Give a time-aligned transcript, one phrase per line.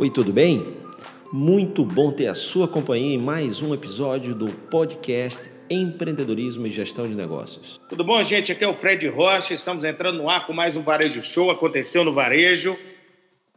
[0.00, 0.78] Oi, tudo bem?
[1.30, 7.06] Muito bom ter a sua companhia em mais um episódio do podcast Empreendedorismo e Gestão
[7.06, 7.78] de Negócios.
[7.86, 8.50] Tudo bom, gente?
[8.50, 9.52] Aqui é o Fred Rocha.
[9.52, 11.50] Estamos entrando no ar com mais um Varejo Show.
[11.50, 12.78] Aconteceu no Varejo.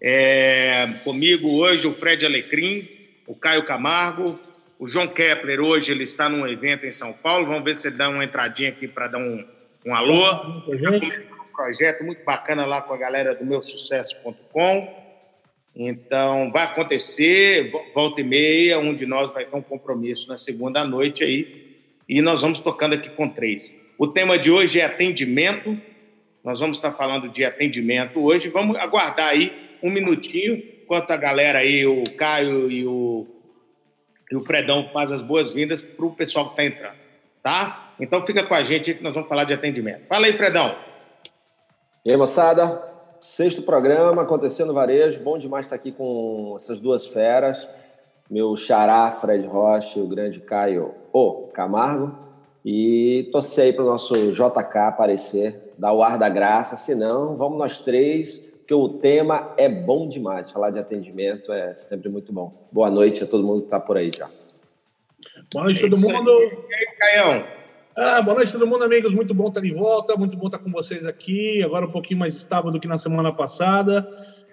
[0.01, 0.95] É...
[1.05, 2.89] Comigo hoje o Fred Alecrim,
[3.25, 4.38] o Caio Camargo,
[4.78, 5.62] o João Kepler.
[5.62, 7.46] Hoje ele está num evento em São Paulo.
[7.46, 9.46] Vamos ver se ele dá uma entradinha aqui para dar um,
[9.86, 10.25] um alô.
[10.73, 15.02] Já começou um projeto muito bacana lá com a galera do meusucesso.com.
[15.75, 20.83] Então, vai acontecer, volta e meia, um de nós vai ter um compromisso na segunda
[20.86, 21.77] noite aí,
[22.07, 23.75] e nós vamos tocando aqui com três.
[23.97, 25.75] O tema de hoje é atendimento,
[26.43, 31.59] nós vamos estar falando de atendimento hoje, vamos aguardar aí um minutinho, enquanto a galera
[31.59, 33.25] aí, o Caio e o,
[34.31, 36.97] e o Fredão faz as boas-vindas para o pessoal que está entrando,
[37.42, 37.95] tá?
[38.00, 40.05] Então fica com a gente que nós vamos falar de atendimento.
[40.08, 40.75] Fala aí, Fredão.
[42.05, 42.92] E aí, moçada?
[43.23, 45.22] Sexto programa, acontecendo no varejo.
[45.22, 47.66] Bom demais estar aqui com essas duas feras.
[48.30, 52.14] Meu xará, Fred Rocha, e o grande Caio o Camargo.
[52.66, 56.75] E torcer aí para o nosso JK aparecer, dar o ar da graça.
[56.75, 60.52] Se não, vamos nós três, porque o tema é bom demais.
[60.52, 62.67] Falar de atendimento é sempre muito bom.
[62.73, 64.30] Boa noite a todo mundo que está por aí já.
[65.53, 66.30] Boa noite, todo mundo.
[66.30, 67.62] E aí, Caião?
[67.95, 69.13] Ah, boa noite todo mundo, amigos.
[69.13, 71.61] Muito bom estar de volta, muito bom estar com vocês aqui.
[71.61, 74.09] Agora um pouquinho mais estável do que na semana passada.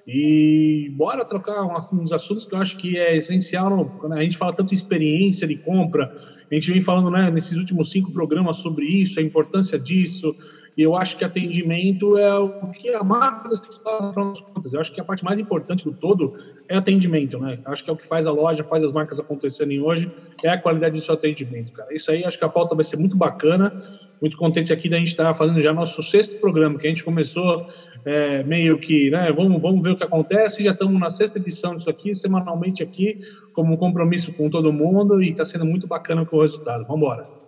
[0.06, 4.52] E bora trocar uns assuntos que eu acho que é essencial quando a gente fala
[4.52, 6.14] tanto de experiência de compra.
[6.50, 10.36] A gente vem falando né, nesses últimos cinco programas sobre isso, a importância disso,
[10.76, 14.72] e eu acho que atendimento é o que a marca das contas.
[14.72, 16.34] Eu acho que a parte mais importante do todo
[16.68, 17.58] é atendimento, né?
[17.64, 20.10] Eu acho que é o que faz a loja, faz as marcas acontecerem hoje,
[20.42, 21.92] é a qualidade do seu atendimento, cara.
[21.94, 23.82] Isso aí, acho que a pauta vai ser muito bacana.
[24.20, 27.66] Muito contente aqui da gente estar fazendo já nosso sexto programa, que a gente começou
[28.04, 29.32] é, meio que, né?
[29.32, 30.62] Vamos, vamos ver o que acontece.
[30.62, 33.20] Já estamos na sexta edição disso aqui, semanalmente aqui,
[33.54, 36.84] como um compromisso com todo mundo, e está sendo muito bacana com o resultado.
[36.86, 37.39] Vamos embora.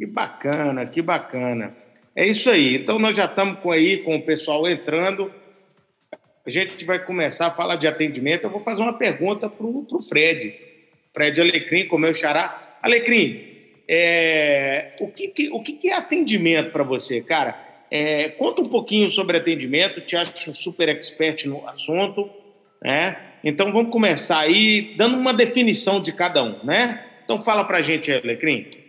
[0.00, 1.76] Que bacana, que bacana.
[2.16, 2.74] É isso aí.
[2.76, 5.30] Então nós já estamos com aí com o pessoal entrando.
[6.46, 8.44] A gente vai começar a falar de atendimento.
[8.44, 10.54] Eu vou fazer uma pergunta para o Fred.
[11.12, 12.78] Fred Alecrim, com o meu xará.
[12.80, 13.44] Alecrim,
[13.86, 17.54] é, o, que, que, o que, que é atendimento para você, cara?
[17.90, 22.30] É, conta um pouquinho sobre atendimento, te acho super expert no assunto,
[22.82, 23.18] né?
[23.44, 27.04] Então vamos começar aí dando uma definição de cada um, né?
[27.22, 28.79] Então fala para a gente, Alecrim.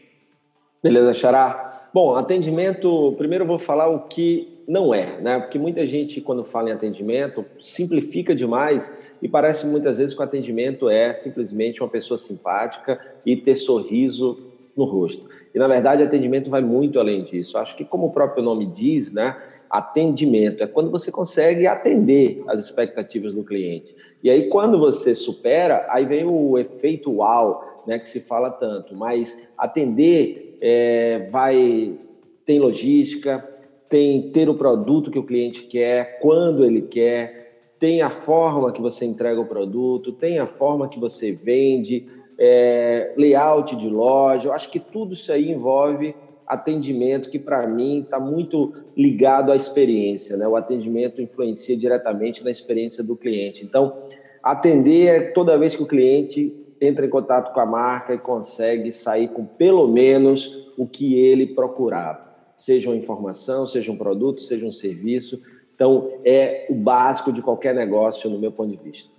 [0.84, 1.90] Beleza, Xará.
[1.94, 5.40] Bom, atendimento, primeiro eu vou falar o que não é, né?
[5.40, 10.24] Porque muita gente, quando fala em atendimento, simplifica demais e parece muitas vezes que o
[10.24, 14.40] atendimento é simplesmente uma pessoa simpática e ter sorriso
[14.76, 15.30] no rosto.
[15.54, 17.60] E na verdade, atendimento vai muito além disso.
[17.60, 19.38] Acho que, como o próprio nome diz, né?
[19.70, 23.96] Atendimento é quando você consegue atender as expectativas do cliente.
[24.24, 28.00] E aí, quando você supera, aí vem o efeito uau, né?
[28.00, 28.96] Que se fala tanto.
[28.96, 31.98] Mas atender é, vai
[32.46, 33.48] tem logística,
[33.90, 37.42] tem ter o produto que o cliente quer, quando ele quer,
[37.80, 42.06] tem a forma que você entrega o produto, tem a forma que você vende,
[42.38, 44.48] é, layout de loja.
[44.48, 49.56] Eu acho que tudo isso aí envolve atendimento que para mim está muito ligado à
[49.56, 50.48] experiência, né?
[50.48, 53.64] O atendimento influencia diretamente na experiência do cliente.
[53.64, 54.02] Então,
[54.44, 58.92] atender é toda vez que o cliente entra em contato com a marca e consegue
[58.92, 62.32] sair com pelo menos o que ele procurava.
[62.58, 65.42] Seja uma informação, seja um produto, seja um serviço.
[65.76, 69.14] Então, é o básico de qualquer negócio, no meu ponto de vista.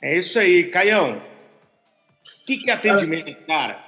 [0.00, 0.64] É isso aí.
[0.64, 3.84] Caião, o que, que é atendimento, cara?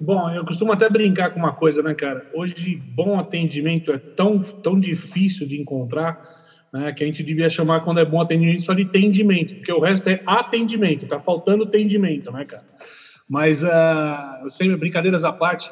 [0.00, 2.30] Bom, eu costumo até brincar com uma coisa, né, cara?
[2.34, 6.41] Hoje, bom atendimento é tão, tão difícil de encontrar
[6.72, 9.80] né, que a gente devia chamar quando é bom atendimento só de atendimento, porque o
[9.80, 12.64] resto é atendimento, tá faltando atendimento, né, cara?
[13.28, 15.70] Mas, uh, sempre brincadeiras à parte,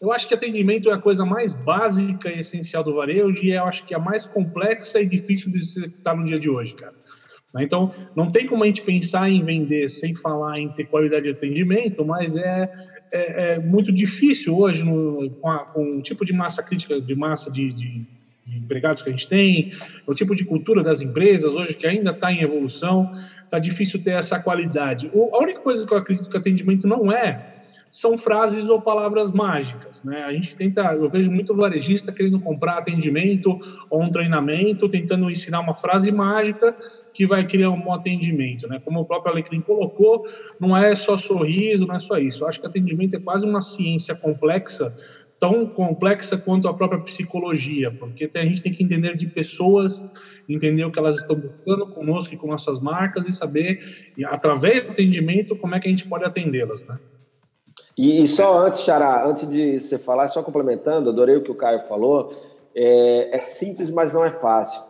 [0.00, 3.64] eu acho que atendimento é a coisa mais básica e essencial do varejo e eu
[3.64, 6.94] acho que é a mais complexa e difícil de executar no dia de hoje, cara.
[7.54, 11.24] Né, então, não tem como a gente pensar em vender sem falar em ter qualidade
[11.24, 12.72] de atendimento, mas é,
[13.12, 17.14] é, é muito difícil hoje no, com, a, com, o tipo de massa crítica, de
[17.14, 18.06] massa de, de
[18.56, 19.72] empregados que a gente tem,
[20.06, 23.12] o tipo de cultura das empresas hoje que ainda está em evolução,
[23.44, 25.10] está difícil ter essa qualidade.
[25.12, 27.56] O, a única coisa que eu acredito que atendimento não é
[27.90, 30.22] são frases ou palavras mágicas, né?
[30.22, 33.58] A gente tenta, eu vejo muito varejista querendo comprar atendimento
[33.90, 36.76] ou um treinamento, tentando ensinar uma frase mágica
[37.12, 38.80] que vai criar um bom atendimento, né?
[38.84, 40.24] Como o próprio Alecrim colocou,
[40.60, 42.44] não é só sorriso, não é só isso.
[42.44, 44.94] Eu acho que atendimento é quase uma ciência complexa
[45.40, 50.04] tão complexa quanto a própria psicologia, porque a gente tem que entender de pessoas,
[50.46, 54.92] entender o que elas estão buscando conosco e com nossas marcas e saber, através do
[54.92, 56.98] atendimento, como é que a gente pode atendê-las, né?
[57.96, 61.54] E, e, só antes, Xará, antes de você falar, só complementando, adorei o que o
[61.54, 62.34] Caio falou,
[62.74, 64.82] é, é simples, mas não é fácil.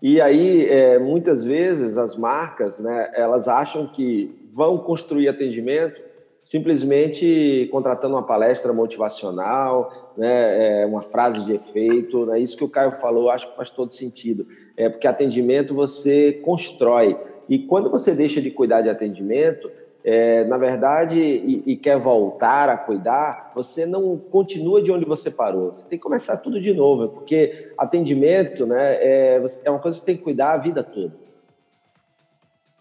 [0.00, 6.07] E aí, é, muitas vezes, as marcas, né, elas acham que vão construir atendimento
[6.48, 12.24] simplesmente contratando uma palestra motivacional, né, é, uma frase de efeito.
[12.24, 14.46] Né, isso que o Caio falou, acho que faz todo sentido.
[14.74, 17.20] É porque atendimento você constrói.
[17.50, 19.70] E quando você deixa de cuidar de atendimento,
[20.02, 25.30] é, na verdade, e, e, quer voltar a cuidar, você não continua de onde você
[25.30, 25.70] parou.
[25.70, 30.00] Você tem que começar tudo de novo, porque atendimento né, é, é uma coisa que
[30.00, 31.27] você tem que cuidar a vida toda.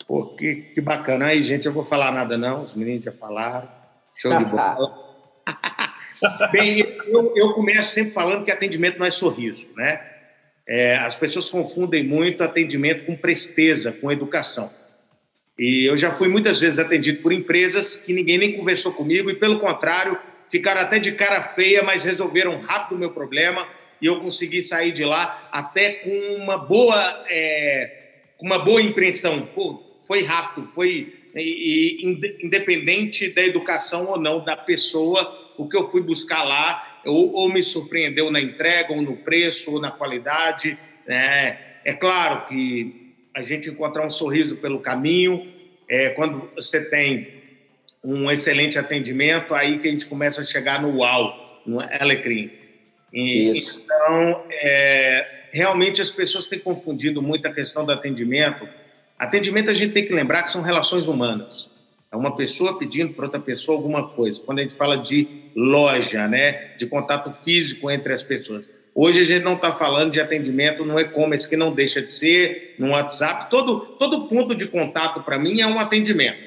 [0.07, 1.27] Pô, que, que bacana.
[1.27, 3.67] Aí, gente, eu vou falar nada não, os meninos já falaram.
[4.15, 5.05] Show de bola.
[6.51, 10.01] Bem, eu, eu, começo sempre falando que atendimento não é sorriso, né?
[10.67, 14.71] É, as pessoas confundem muito atendimento com presteza, com educação.
[15.57, 19.35] E eu já fui muitas vezes atendido por empresas que ninguém nem conversou comigo e,
[19.35, 20.17] pelo contrário,
[20.49, 23.67] ficaram até de cara feia, mas resolveram rápido o meu problema
[24.01, 27.91] e eu consegui sair de lá até com uma boa, é,
[28.37, 29.47] com uma boa impressão.
[29.47, 35.77] Pô, foi rápido, foi e, e, independente da educação ou não da pessoa, o que
[35.77, 39.91] eu fui buscar lá ou, ou me surpreendeu na entrega, ou no preço, ou na
[39.91, 40.77] qualidade.
[41.07, 41.57] Né?
[41.83, 45.53] É claro que a gente encontrar um sorriso pelo caminho.
[45.89, 47.37] É, quando você tem
[48.03, 52.51] um excelente atendimento, aí que a gente começa a chegar no uau, no Alecrim.
[53.13, 53.81] E, Isso.
[53.83, 58.67] Então, é, realmente as pessoas têm confundido muito a questão do atendimento.
[59.17, 61.69] Atendimento a gente tem que lembrar que são relações humanas.
[62.11, 64.39] É uma pessoa pedindo para outra pessoa alguma coisa.
[64.41, 68.69] Quando a gente fala de loja, né, de contato físico entre as pessoas.
[68.93, 72.75] Hoje a gente não está falando de atendimento no e-commerce, que não deixa de ser,
[72.79, 73.49] no WhatsApp.
[73.49, 76.39] Todo, todo ponto de contato, para mim, é um atendimento.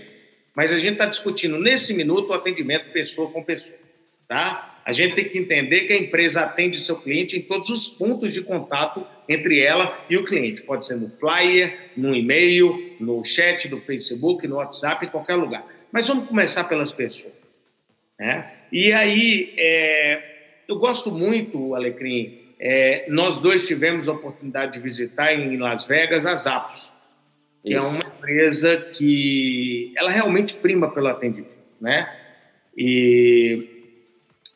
[0.54, 3.78] Mas a gente está discutindo, nesse minuto, o atendimento pessoa com pessoa.
[4.26, 4.80] Tá?
[4.84, 8.32] A gente tem que entender que a empresa atende seu cliente em todos os pontos
[8.32, 10.62] de contato entre ela e o cliente.
[10.62, 15.64] Pode ser no flyer, no e-mail, no chat do Facebook, no WhatsApp, em qualquer lugar.
[15.92, 17.56] Mas vamos começar pelas pessoas.
[18.18, 18.52] Né?
[18.72, 20.22] E aí, é,
[20.66, 26.26] eu gosto muito, Alecrim, é, nós dois tivemos a oportunidade de visitar em Las Vegas
[26.26, 26.92] a Zappos,
[27.62, 27.86] que é Isso.
[27.86, 32.12] é uma empresa que ela realmente prima pelo atendimento, né?
[32.76, 33.69] E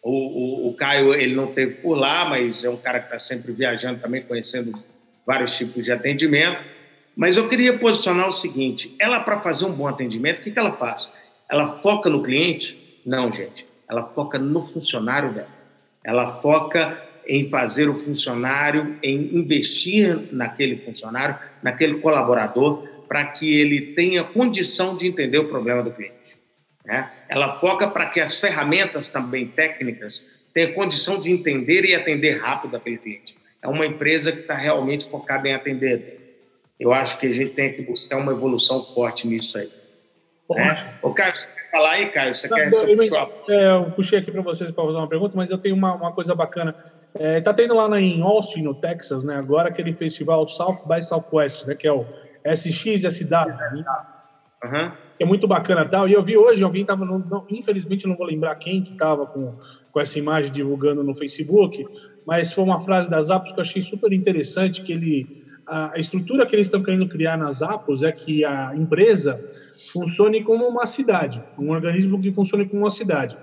[0.05, 3.19] o, o, o Caio ele não teve por lá, mas é um cara que está
[3.19, 4.75] sempre viajando também, conhecendo
[5.27, 6.63] vários tipos de atendimento.
[7.17, 10.59] Mas eu queria posicionar o seguinte: ela para fazer um bom atendimento, o que, que
[10.59, 11.11] ela faz?
[11.51, 13.01] Ela foca no cliente?
[13.05, 13.67] Não, gente.
[13.89, 15.49] Ela foca no funcionário dela.
[16.05, 23.81] Ela foca em fazer o funcionário, em investir naquele funcionário, naquele colaborador, para que ele
[23.95, 26.44] tenha condição de entender o problema do cliente.
[26.85, 27.11] Né?
[27.29, 32.77] Ela foca para que as ferramentas também técnicas tenham condição de entender e atender rápido
[32.77, 33.37] aquele cliente.
[33.63, 36.21] É uma empresa que está realmente focada em atender.
[36.79, 39.71] Eu acho que a gente tem que buscar uma evolução forte nisso aí.
[40.51, 40.99] Né?
[41.03, 42.35] O Caio, você quer falar aí, Caio?
[42.35, 45.37] Você não, quer eu, eu, é, eu puxei aqui para vocês para fazer uma pergunta,
[45.37, 46.75] mas eu tenho uma, uma coisa bacana.
[47.15, 49.37] É, tá tendo lá em Austin, no Texas, né?
[49.37, 51.75] Agora aquele festival South by Southwest, né?
[51.75, 52.05] Que é o
[52.45, 53.85] SXSW, né?
[54.65, 54.93] Uhum.
[55.19, 56.09] É muito bacana tal.
[56.09, 59.27] E eu vi hoje, alguém tava, não, não, infelizmente não vou lembrar quem que tava
[59.27, 59.55] com,
[59.93, 61.87] com essa imagem divulgando no Facebook,
[62.27, 66.45] mas foi uma frase das Apos que eu achei super interessante, que ele a estrutura
[66.45, 69.43] que eles estão querendo criar nas Apos é que a empresa
[69.93, 73.35] funcione como uma cidade, um organismo que funcione como uma cidade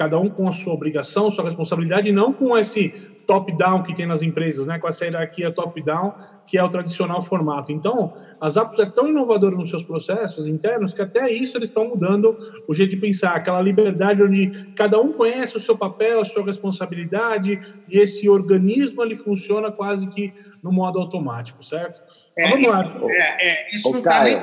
[0.00, 2.94] cada um com a sua obrigação, sua responsabilidade, e não com esse
[3.30, 4.76] top-down que tem nas empresas, né?
[4.80, 6.12] com essa hierarquia top-down,
[6.48, 7.70] que é o tradicional formato.
[7.70, 11.86] Então, as Apps é tão inovadora nos seus processos internos que até isso eles estão
[11.86, 16.24] mudando o jeito de pensar, aquela liberdade onde cada um conhece o seu papel, a
[16.24, 22.02] sua responsabilidade, e esse organismo ele funciona quase que no modo automático, certo?
[22.36, 23.00] É, vamos lá.
[23.10, 24.42] É, é, isso não está nem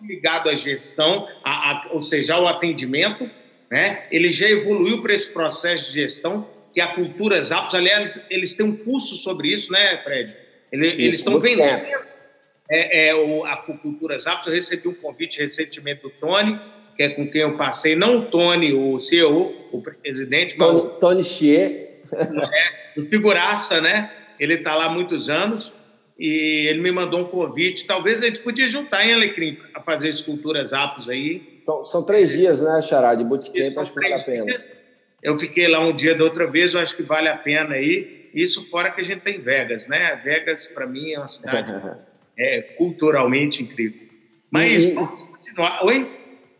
[0.00, 3.28] ligado à gestão, a, a, ou seja, ao atendimento,
[3.70, 4.04] né?
[4.10, 8.64] Ele já evoluiu para esse processo de gestão, que a cultura Zappos, aliás, eles têm
[8.64, 10.34] um curso sobre isso, né, Fred?
[10.70, 11.82] Ele, isso, eles estão vendendo
[12.68, 14.46] é, é, o, a cultura Zappos.
[14.46, 16.58] Eu recebi um convite recentemente do Tony,
[16.96, 20.82] que é com quem eu passei, não o Tony, o CEO, o presidente, Tony, mas
[20.82, 21.92] o Tony Chier.
[22.12, 24.10] É, o figuraça, né?
[24.38, 25.72] Ele está lá há muitos anos
[26.18, 27.86] e ele me mandou um convite.
[27.86, 31.60] Talvez a gente podia juntar em Alecrim a fazer esculturas apos aí.
[31.64, 34.44] São, são três dias, né, Xará, de bootcamp, acho que vale a pena.
[34.46, 34.70] Dias.
[35.22, 38.30] Eu fiquei lá um dia da outra vez, eu acho que vale a pena aí.
[38.34, 40.16] Isso fora que a gente tem Vegas, né?
[40.16, 41.72] Vegas, para mim, é uma cidade
[42.36, 44.08] é, culturalmente incrível.
[44.50, 45.84] Mas, e, vamos continuar.
[45.84, 46.10] Oi?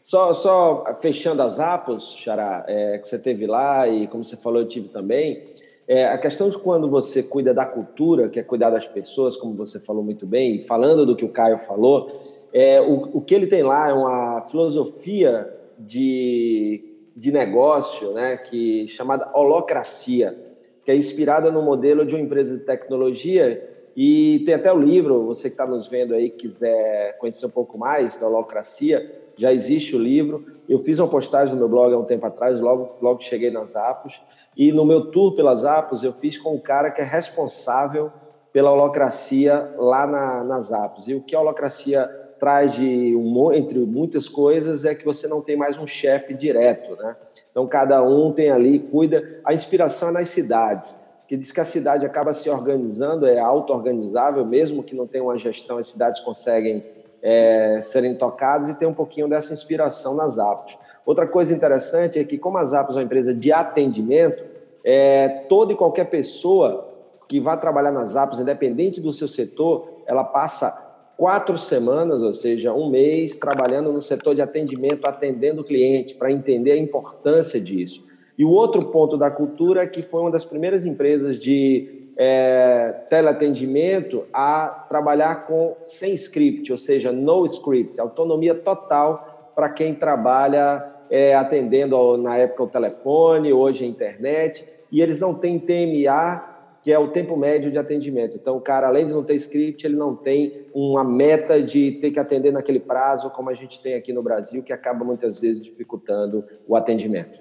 [0.04, 4.60] Só, só fechando as apos, Xará, é, que você teve lá e, como você falou,
[4.60, 5.42] eu tive também.
[5.88, 9.54] É, a questão de quando você cuida da cultura, que é cuidar das pessoas, como
[9.54, 13.34] você falou muito bem, e falando do que o Caio falou, é, o, o que
[13.34, 20.36] ele tem lá é uma filosofia de, de negócio né, que chamada holocracia,
[20.84, 25.26] que é inspirada no modelo de uma empresa de tecnologia e tem até o livro,
[25.26, 29.94] você que está nos vendo aí, quiser conhecer um pouco mais da holocracia, já existe
[29.94, 30.46] o livro.
[30.68, 33.50] Eu fiz uma postagem no meu blog há um tempo atrás, logo, logo que cheguei
[33.50, 34.22] nas Apos,
[34.56, 38.10] e no meu tour pelas Apos eu fiz com o cara que é responsável
[38.52, 41.08] pela holocracia lá na, nas Apos.
[41.08, 42.08] E o que a holocracia
[42.42, 47.00] traz de um, entre muitas coisas é que você não tem mais um chefe direto,
[47.00, 47.14] né?
[47.52, 49.40] Então cada um tem ali, cuida.
[49.44, 54.44] A inspiração é nas cidades, que diz que a cidade acaba se organizando, é auto-organizável,
[54.44, 56.84] mesmo que não tenha uma gestão, as cidades conseguem
[57.22, 60.76] é, serem tocadas e tem um pouquinho dessa inspiração nas Apos.
[61.06, 64.42] Outra coisa interessante é que, como as Apos é uma empresa de atendimento,
[64.84, 66.92] é, toda e qualquer pessoa
[67.28, 72.72] que vai trabalhar nas Apos, independente do seu setor, ela passa quatro semanas, ou seja,
[72.72, 78.04] um mês, trabalhando no setor de atendimento, atendendo o cliente, para entender a importância disso.
[78.36, 82.94] E o outro ponto da cultura é que foi uma das primeiras empresas de é,
[83.08, 90.84] teleatendimento a trabalhar com sem script, ou seja, no script, autonomia total para quem trabalha
[91.10, 96.51] é, atendendo na época o telefone, hoje a internet, e eles não têm TMA
[96.82, 98.36] que é o tempo médio de atendimento.
[98.36, 102.10] Então, o cara, além de não ter script, ele não tem uma meta de ter
[102.10, 105.62] que atender naquele prazo, como a gente tem aqui no Brasil, que acaba muitas vezes
[105.62, 107.38] dificultando o atendimento.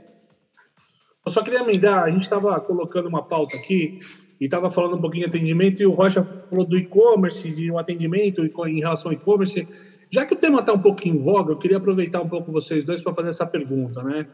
[1.26, 4.00] Eu só queria emendar, a gente estava colocando uma pauta aqui
[4.40, 7.78] e estava falando um pouquinho de atendimento e o Rocha falou do e-commerce, de um
[7.78, 9.68] atendimento em relação ao e-commerce.
[10.10, 12.84] Já que o tema está um pouco em voga, eu queria aproveitar um pouco vocês
[12.84, 14.28] dois para fazer essa pergunta, né?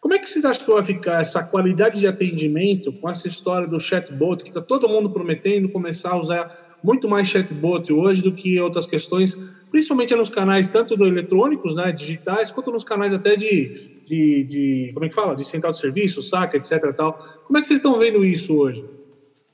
[0.00, 3.66] Como é que vocês acham que vai ficar essa qualidade de atendimento com essa história
[3.66, 8.32] do chatbot, que está todo mundo prometendo começar a usar muito mais chatbot hoje do
[8.32, 9.36] que outras questões,
[9.70, 14.90] principalmente nos canais tanto do eletrônicos, né, digitais, quanto nos canais até de, de, de
[14.94, 16.94] como é que fala, de central de serviço, saca, etc.
[16.96, 17.14] Tal.
[17.46, 18.84] Como é que vocês estão vendo isso hoje?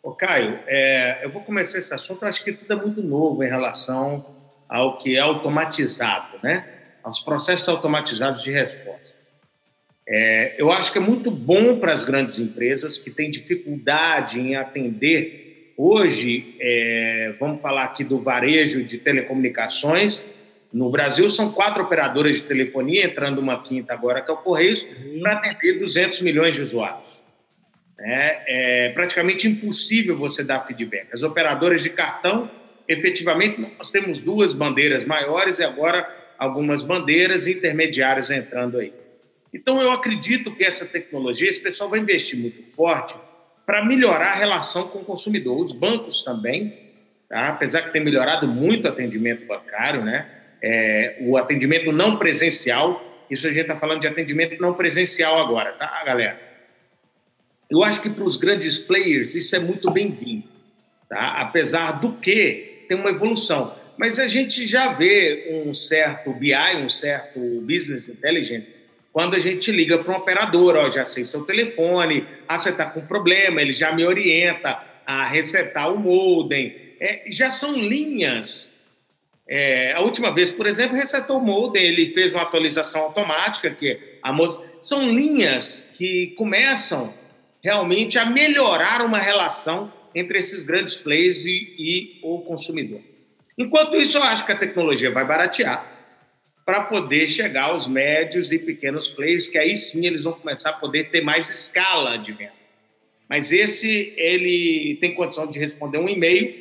[0.02, 3.48] Ô, Caio, é, eu vou começar esse assunto, acho que tudo é muito novo em
[3.48, 4.26] relação
[4.68, 6.68] ao que é automatizado, né?
[7.02, 9.23] Aos processos automatizados de resposta.
[10.06, 14.54] É, eu acho que é muito bom para as grandes empresas que têm dificuldade em
[14.54, 15.73] atender.
[15.76, 20.25] Hoje, é, vamos falar aqui do varejo de telecomunicações.
[20.73, 24.87] No Brasil, são quatro operadoras de telefonia, entrando uma quinta agora, que é o Correios,
[25.20, 27.23] para atender 200 milhões de usuários.
[27.99, 31.06] É, é praticamente impossível você dar feedback.
[31.12, 32.50] As operadoras de cartão,
[32.87, 36.06] efetivamente, nós temos duas bandeiras maiores e agora
[36.37, 38.92] algumas bandeiras intermediárias entrando aí.
[39.54, 43.14] Então, eu acredito que essa tecnologia, esse pessoal vai investir muito forte
[43.64, 45.61] para melhorar a relação com o consumidor.
[45.61, 46.76] Os bancos também,
[47.28, 47.50] tá?
[47.50, 50.28] apesar que tem melhorado muito o atendimento bancário, né?
[50.61, 55.73] É, o atendimento não presencial, isso a gente está falando de atendimento não presencial agora,
[55.73, 56.40] tá, galera?
[57.70, 60.49] Eu acho que para os grandes players isso é muito bem-vindo,
[61.08, 61.37] tá?
[61.38, 63.75] apesar do que tem uma evolução.
[63.96, 68.73] Mas a gente já vê um certo BI, um certo Business Intelligence,
[69.14, 72.85] quando a gente liga para um operador, ó, já sei seu telefone, ah, você está
[72.87, 76.75] com problema, ele já me orienta a resetar o modem.
[77.00, 78.73] É, já são linhas.
[79.47, 84.18] É, a última vez, por exemplo, resetou o modem, ele fez uma atualização automática, que
[84.21, 84.61] a moça...
[84.80, 87.14] São linhas que começam
[87.62, 93.00] realmente a melhorar uma relação entre esses grandes players e, e o consumidor.
[93.56, 95.93] Enquanto isso, eu acho que a tecnologia vai baratear
[96.64, 100.75] para poder chegar aos médios e pequenos players, que aí sim eles vão começar a
[100.75, 102.52] poder ter mais escala de venda.
[103.28, 106.54] Mas esse, ele tem condição de responder um e-mail,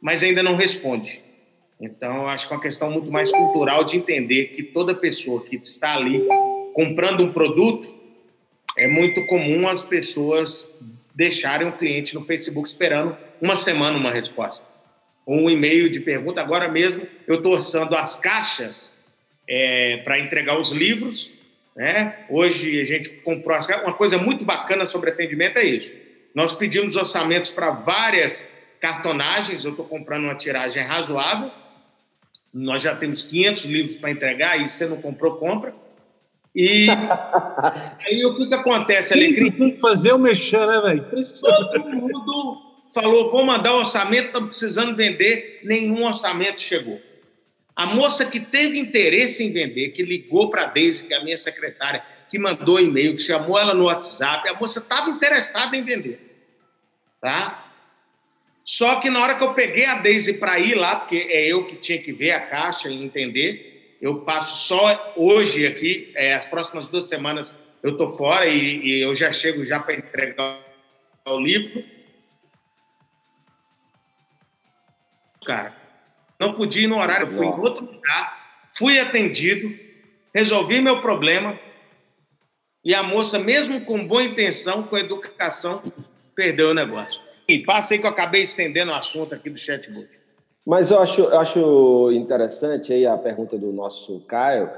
[0.00, 1.22] mas ainda não responde.
[1.80, 5.56] Então, acho que é uma questão muito mais cultural de entender que toda pessoa que
[5.56, 6.22] está ali
[6.72, 7.92] comprando um produto,
[8.78, 10.78] é muito comum as pessoas
[11.14, 14.66] deixarem o cliente no Facebook esperando uma semana uma resposta.
[15.26, 16.40] Ou um e-mail de pergunta.
[16.40, 18.94] Agora mesmo, eu estou orçando as caixas
[19.50, 21.34] é, para entregar os livros.
[21.74, 22.14] Né?
[22.30, 23.66] Hoje a gente comprou as...
[23.66, 25.92] uma coisa muito bacana sobre atendimento é isso.
[26.32, 28.48] Nós pedimos orçamentos para várias
[28.80, 29.64] cartonagens.
[29.64, 31.50] Eu estou comprando uma tiragem razoável.
[32.54, 35.74] Nós já temos 500 livros para entregar e você não comprou, compra.
[36.54, 36.86] E
[38.06, 39.50] aí o que, que acontece, Alecrim?
[39.50, 41.04] Tem que fazer o mexer, né, velho?
[41.40, 42.56] Todo mundo
[42.92, 45.60] falou: vou mandar orçamento, estamos precisando vender.
[45.64, 47.00] Nenhum orçamento chegou.
[47.74, 51.24] A moça que teve interesse em vender, que ligou para a Deise, que é a
[51.24, 55.82] minha secretária, que mandou e-mail, que chamou ela no WhatsApp, a moça estava interessada em
[55.82, 56.20] vender.
[57.20, 57.66] Tá?
[58.62, 61.66] Só que na hora que eu peguei a Deise para ir lá, porque é eu
[61.66, 66.46] que tinha que ver a caixa e entender, eu passo só hoje aqui, é, as
[66.46, 70.60] próximas duas semanas eu estou fora e, e, eu já chego já para entregar
[71.26, 71.82] o livro.
[75.44, 75.74] Cara,
[76.40, 79.70] não podia ir no horário, fui em outro lugar, fui atendido,
[80.34, 81.58] resolvi meu problema
[82.82, 85.82] e a moça, mesmo com boa intenção, com educação,
[86.34, 87.20] perdeu o negócio.
[87.46, 90.08] E passei que eu acabei estendendo o assunto aqui do chatbot.
[90.66, 94.70] Mas eu acho, acho interessante aí a pergunta do nosso Caio.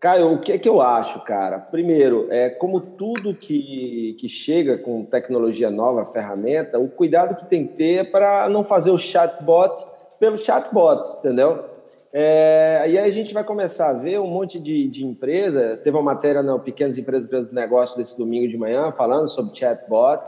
[0.00, 1.58] Caio, o que é que eu acho, cara?
[1.60, 7.66] Primeiro, é como tudo que, que chega com tecnologia nova, ferramenta, o cuidado que tem
[7.66, 11.64] que ter é para não fazer o chatbot pelo chatbot, entendeu?
[12.12, 15.76] É, e aí a gente vai começar a ver um monte de, de empresa.
[15.76, 20.22] Teve uma matéria no Pequenas Empresas Grandes Negócios desse domingo de manhã falando sobre chatbot.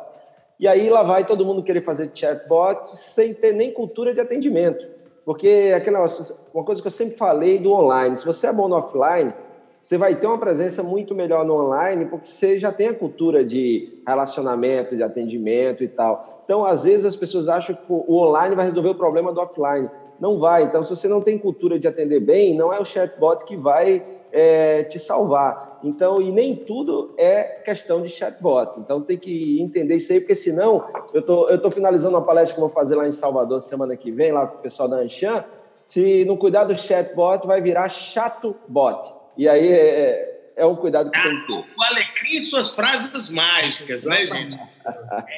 [0.58, 4.84] E aí lá vai todo mundo querer fazer chatbot sem ter nem cultura de atendimento.
[5.24, 6.04] Porque aquela
[6.52, 9.32] uma coisa que eu sempre falei do online, se você é bom no offline,
[9.80, 13.44] você vai ter uma presença muito melhor no online, porque você já tem a cultura
[13.44, 16.42] de relacionamento, de atendimento e tal.
[16.44, 19.90] Então, às vezes as pessoas acham que o online vai resolver o problema do offline.
[20.18, 20.64] Não vai.
[20.64, 24.04] Então, se você não tem cultura de atender bem, não é o chatbot que vai
[24.32, 25.78] é, te salvar.
[25.84, 28.78] Então, e nem tudo é questão de chatbot.
[28.80, 32.54] Então, tem que entender isso aí, porque senão, eu tô, eu tô finalizando uma palestra
[32.54, 34.96] que eu vou fazer lá em Salvador semana que vem, lá com o pessoal da
[34.96, 35.44] Anshan.
[35.84, 39.25] Se não cuidar do chatbot, vai virar chato bot.
[39.36, 41.52] E aí é, é um cuidado que ah, tem que ter.
[41.52, 44.58] O Alecrim e suas frases mágicas, né, gente?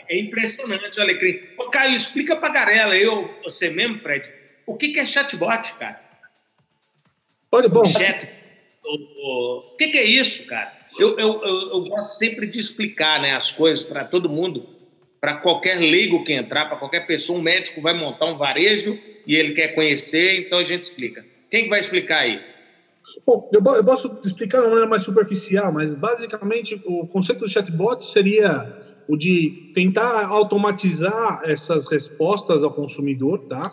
[0.08, 1.40] É impressionante o Alecrim.
[1.58, 4.32] Ô, Caio, explica pra Garela, eu, você mesmo, Fred,
[4.66, 6.00] o que, que é chatbot, cara?
[7.50, 7.84] Olha, bom.
[7.84, 8.28] Chat
[8.88, 10.72] o, que, que, é isso, cara?
[10.98, 14.66] Eu, eu, eu, eu, gosto sempre de explicar né, as coisas para todo mundo,
[15.20, 17.38] para qualquer leigo que entrar, para qualquer pessoa.
[17.38, 21.24] Um médico vai montar um varejo e ele quer conhecer, então a gente explica.
[21.50, 22.42] Quem que vai explicar aí?
[23.26, 27.48] Bom, eu, eu posso explicar de uma maneira mais superficial, mas basicamente o conceito do
[27.50, 28.66] chatbot seria
[29.06, 33.70] o de tentar automatizar essas respostas ao consumidor, tá?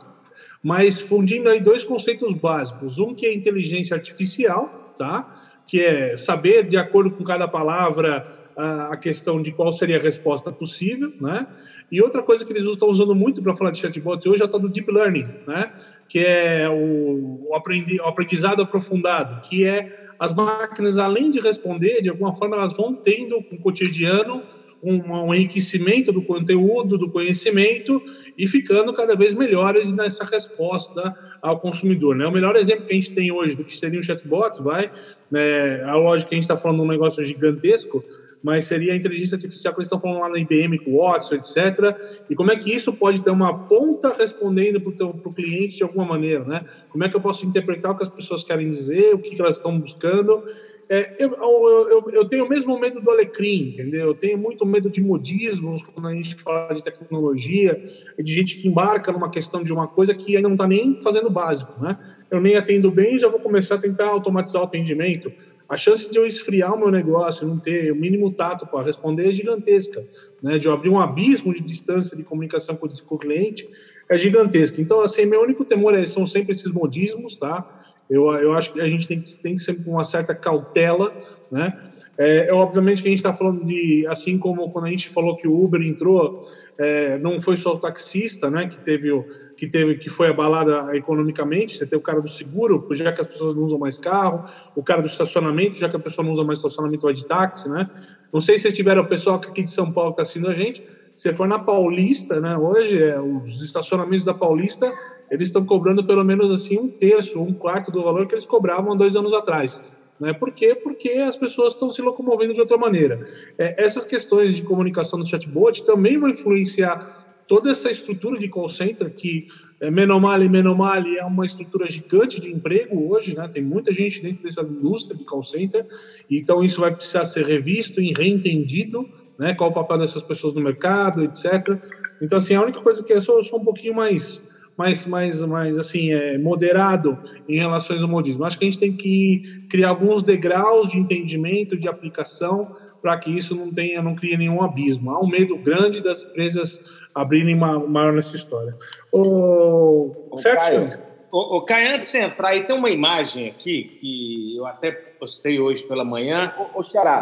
[0.63, 2.99] Mas fundindo aí dois conceitos básicos.
[2.99, 5.25] Um que é inteligência artificial, tá?
[5.67, 8.25] Que é saber, de acordo com cada palavra,
[8.57, 11.45] a questão de qual seria a resposta possível, né?
[11.91, 14.59] E outra coisa que eles estão usando muito para falar de chatbot hoje é tal
[14.59, 15.69] do deep learning, né?
[16.07, 22.01] Que é o, o, aprendi, o aprendizado aprofundado, que é as máquinas, além de responder,
[22.01, 24.43] de alguma forma, elas vão tendo com o cotidiano
[24.85, 28.01] um, um enriquecimento do conteúdo, do conhecimento
[28.37, 32.15] e ficando cada vez melhores nessa resposta ao consumidor.
[32.15, 32.27] Né?
[32.27, 34.91] O melhor exemplo que a gente tem hoje do que seria um chatbot, vai,
[35.31, 38.03] né, a lógica que a gente está falando de um negócio gigantesco,
[38.45, 41.33] mas seria a inteligência artificial que eles estão falando lá na IBM com o Watson,
[41.33, 41.97] etc.
[42.29, 46.05] E como é que isso pode ter uma ponta respondendo para o cliente de alguma
[46.05, 46.63] maneira, né?
[46.89, 49.41] Como é que eu posso interpretar o que as pessoas querem dizer, o que, que
[49.41, 50.43] elas estão buscando
[50.87, 54.05] é, eu, eu, eu, tenho o mesmo medo do alecrim, entendeu?
[54.05, 57.83] Eu tenho muito medo de modismos quando a gente fala de tecnologia,
[58.19, 61.31] de gente que embarca numa questão de uma coisa que ainda não está nem fazendo
[61.31, 61.97] básico, né?
[62.29, 65.31] Eu nem atendo bem já vou começar a tentar automatizar o atendimento.
[65.67, 69.29] A chance de eu esfriar o meu negócio, não ter o mínimo tato para responder
[69.29, 70.03] é gigantesca,
[70.41, 70.59] né?
[70.59, 73.67] De eu abrir um abismo de distância de comunicação com o cliente
[74.07, 74.79] é gigantesca.
[74.79, 77.83] Então, assim, meu único temor é, são sempre esses modismos, tá?
[78.09, 81.13] Eu, eu acho que a gente tem que, tem que sempre com uma certa cautela,
[81.51, 81.77] né?
[82.17, 85.35] É, é obviamente que a gente está falando de, assim como quando a gente falou
[85.35, 86.45] que o Uber entrou,
[86.77, 88.67] é, não foi só o taxista, né?
[88.67, 89.25] Que teve o
[89.57, 91.77] que teve que foi abalada economicamente.
[91.77, 94.83] Você tem o cara do seguro, já que as pessoas não usam mais carro, o
[94.83, 97.89] cara do estacionamento, já que a pessoa não usa mais estacionamento, vai de táxi, né?
[98.33, 100.53] Não sei se vocês tiveram o pessoal aqui de São Paulo que está assistindo a
[100.53, 100.83] gente.
[101.13, 102.57] Se for na Paulista, né?
[102.57, 104.91] Hoje, é, os estacionamentos da Paulista
[105.29, 108.95] eles estão cobrando pelo menos assim um terço, um quarto do valor que eles cobravam
[108.95, 109.83] dois anos atrás.
[110.19, 110.31] Né?
[110.33, 110.75] Por quê?
[110.75, 113.27] Porque as pessoas estão se locomovendo de outra maneira.
[113.57, 118.69] É, essas questões de comunicação do chatbot também vão influenciar toda essa estrutura de call
[118.69, 119.47] center que
[119.79, 123.47] é, Menomale, Menomale é uma estrutura gigante de emprego hoje, né?
[123.47, 125.85] Tem muita gente dentro dessa indústria de call center,
[126.29, 129.53] então isso vai precisar ser revisto e reentendido, né?
[129.53, 131.77] Qual o papel dessas pessoas no mercado, etc.
[132.21, 134.43] Então, assim, a única coisa que eu sou, eu sou um pouquinho mais
[134.77, 138.43] mais, mais, mais assim, é, moderado em relação ao modismo.
[138.43, 142.75] Acho que a gente tem que criar alguns degraus de entendimento, de aplicação,
[143.05, 145.11] para que isso não tenha, não crie nenhum abismo.
[145.11, 146.81] Há um medo grande das empresas
[147.13, 148.75] abrirem maior nessa história.
[149.11, 150.87] O, o Caio,
[151.31, 155.59] o, o Caio, antes de entrar, aí tem uma imagem aqui que eu até postei
[155.59, 156.51] hoje pela manhã.
[156.73, 157.19] O, o Xará.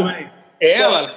[0.58, 1.14] Ela.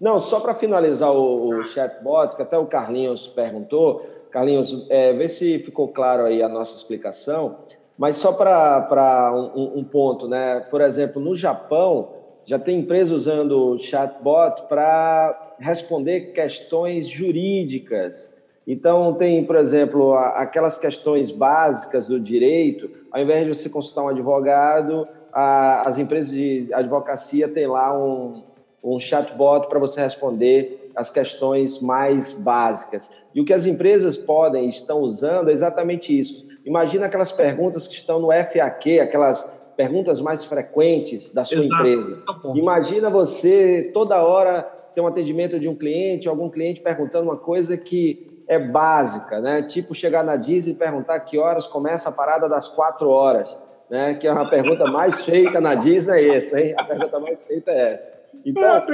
[0.00, 4.08] Não, só para finalizar o, o chatbot, que até o Carlinhos perguntou.
[4.30, 7.64] Carlinhos, é, vê se ficou claro aí a nossa explicação.
[7.98, 10.60] Mas só para um, um, ponto, né?
[10.70, 12.17] Por exemplo, no Japão,
[12.48, 18.34] já tem empresa usando chatbot para responder questões jurídicas.
[18.66, 24.08] Então, tem, por exemplo, aquelas questões básicas do direito, ao invés de você consultar um
[24.08, 28.42] advogado, as empresas de advocacia têm lá um,
[28.82, 33.10] um chatbot para você responder as questões mais básicas.
[33.34, 36.48] E o que as empresas podem estão usando é exatamente isso.
[36.64, 41.86] Imagina aquelas perguntas que estão no FAQ, aquelas perguntas mais frequentes da sua Exato.
[41.86, 42.22] empresa.
[42.26, 44.62] Tá Imagina você toda hora
[44.92, 49.62] ter um atendimento de um cliente, algum cliente perguntando uma coisa que é básica, né?
[49.62, 53.56] Tipo chegar na Disney e perguntar que horas começa a parada das quatro horas,
[53.88, 54.14] né?
[54.14, 56.74] Que é uma pergunta mais feita na Disney é essa, hein?
[56.76, 58.08] A pergunta mais feita é essa.
[58.44, 58.84] Então, ah,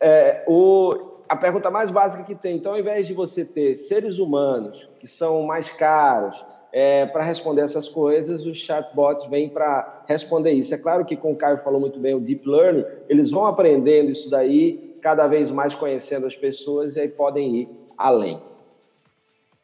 [0.00, 2.56] é, o, a pergunta mais básica que tem.
[2.56, 7.62] Então, ao invés de você ter seres humanos que são mais caros é, para responder
[7.62, 10.74] essas coisas, os chatbots vêm para responder isso.
[10.74, 14.10] É claro que, como o Caio falou muito bem, o Deep Learning, eles vão aprendendo
[14.10, 18.40] isso daí, cada vez mais conhecendo as pessoas e aí podem ir além.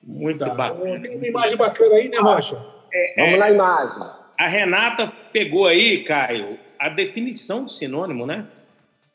[0.02, 0.54] Muito tá.
[0.54, 1.00] bacana.
[1.00, 2.62] Tem uma imagem bacana aí, né, Rocha?
[2.92, 4.02] É, Vamos é, na imagem.
[4.38, 8.46] A Renata pegou aí, Caio, a definição de sinônimo, né?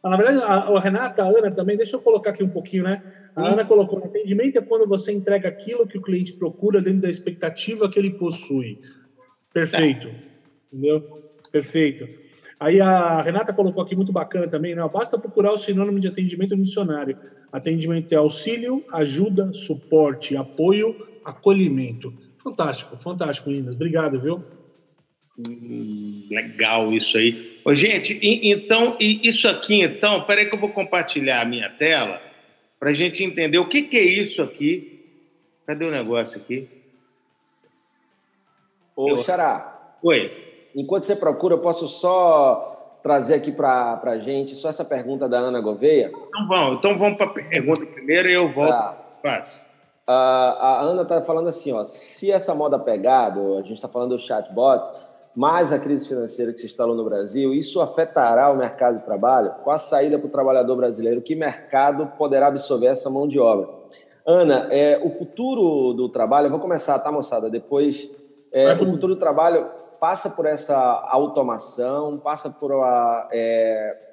[0.04, 3.02] Na verdade, a, a, Renata, a Ana também, deixa eu colocar aqui um pouquinho, né?
[3.36, 7.10] A Ana colocou: atendimento é quando você entrega aquilo que o cliente procura dentro da
[7.10, 8.80] expectativa que ele possui.
[9.54, 10.08] Perfeito.
[10.08, 10.16] É.
[10.72, 11.04] Entendeu?
[11.52, 12.10] Perfeito.
[12.60, 14.88] Aí a Renata colocou aqui muito bacana também, né?
[14.92, 17.18] Basta procurar o sinônimo de atendimento no dicionário.
[17.52, 22.14] Atendimento é auxílio, ajuda, suporte, apoio, acolhimento.
[22.38, 23.76] Fantástico, fantástico, meninas.
[23.76, 24.46] Obrigado, viu?
[26.30, 27.60] Legal isso aí.
[27.64, 32.22] Ô, gente, então, isso aqui, então, peraí que eu vou compartilhar a minha tela
[32.80, 35.06] para a gente entender o que, que é isso aqui.
[35.66, 36.68] Cadê o negócio aqui?
[38.96, 39.18] Ô, eu...
[39.18, 39.98] Xará.
[40.02, 40.32] Oi.
[40.76, 45.38] Enquanto você procura, eu posso só trazer aqui para a gente só essa pergunta da
[45.38, 46.12] Ana Gouveia?
[46.28, 48.70] Então vamos, então vamos para a pergunta primeiro e eu volto.
[49.24, 49.44] Tá.
[50.08, 54.16] Uh, a Ana está falando assim, ó, se essa moda pegado, a gente está falando
[54.16, 54.90] do chatbot,
[55.36, 59.54] mais a crise financeira que se instalou no Brasil, isso afetará o mercado de trabalho?
[59.64, 63.70] Com a saída para o trabalhador brasileiro, que mercado poderá absorver essa mão de obra?
[64.26, 67.50] Ana, é, o futuro do trabalho, eu vou começar, tá, moçada?
[67.50, 68.10] Depois,
[68.52, 70.78] é, o futuro do trabalho passa por essa
[71.10, 73.28] automação, passa por a.
[73.32, 74.09] É...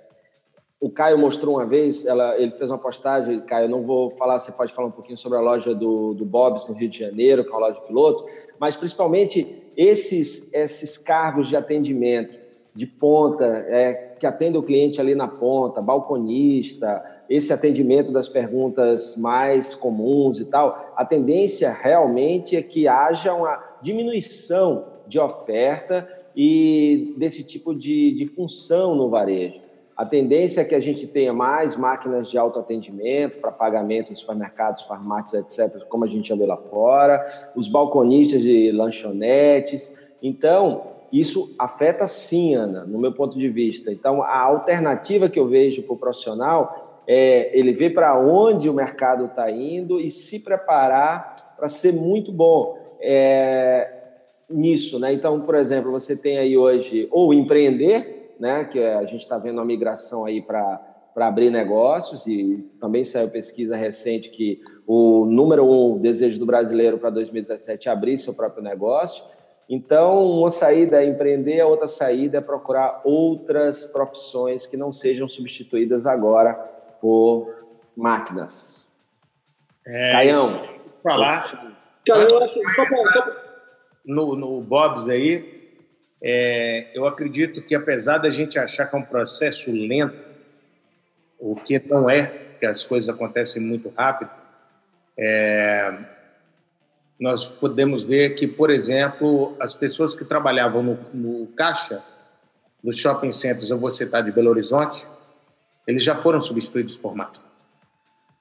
[0.78, 4.52] O Caio mostrou uma vez, ela, ele fez uma postagem, Caio, não vou falar, você
[4.52, 7.48] pode falar um pouquinho sobre a loja do, do Bob's no Rio de Janeiro, que
[7.48, 8.26] é uma loja piloto,
[8.58, 12.38] mas principalmente esses, esses cargos de atendimento
[12.74, 19.16] de ponta, é, que atende o cliente ali na ponta, balconista, esse atendimento das perguntas
[19.16, 27.14] mais comuns e tal, a tendência realmente é que haja uma diminuição de oferta e
[27.16, 29.65] desse tipo de, de função no varejo.
[29.96, 34.82] A tendência é que a gente tenha mais máquinas de autoatendimento para pagamento em supermercados,
[34.82, 40.11] farmácias, etc., como a gente já vê lá fora, os balconistas de lanchonetes.
[40.22, 43.90] Então, isso afeta sim, Ana, no meu ponto de vista.
[43.90, 48.74] Então, a alternativa que eu vejo para o profissional é ele ver para onde o
[48.74, 52.76] mercado está indo e se preparar para ser muito bom.
[53.00, 53.96] É,
[54.48, 55.12] nisso, né?
[55.12, 58.64] Então, por exemplo, você tem aí hoje ou empreender, né?
[58.64, 63.31] Que a gente está vendo uma migração aí para para abrir negócios e também saiu
[63.31, 68.62] pesquisa recente que o número um desejo do brasileiro para 2017 é abrir seu próprio
[68.62, 69.25] negócio.
[69.66, 75.27] Então, uma saída é empreender, a outra saída é procurar outras profissões que não sejam
[75.27, 76.53] substituídas agora
[77.01, 77.64] por
[77.96, 78.87] máquinas.
[79.87, 80.68] É, Caião.
[81.03, 81.75] Falar.
[82.07, 83.27] Cara, eu acho, só, só,
[84.05, 85.55] no, no Bob's aí,
[86.22, 90.16] é, eu acredito que apesar da gente achar que é um processo lento,
[91.38, 92.26] o que não é,
[92.59, 94.31] que as coisas acontecem muito rápido,
[95.18, 95.94] é,
[97.18, 102.02] nós podemos ver que, por exemplo, as pessoas que trabalhavam no, no caixa
[102.83, 105.07] dos shopping centers, eu vou citar de Belo Horizonte,
[105.87, 107.44] eles já foram substituídos por máquina.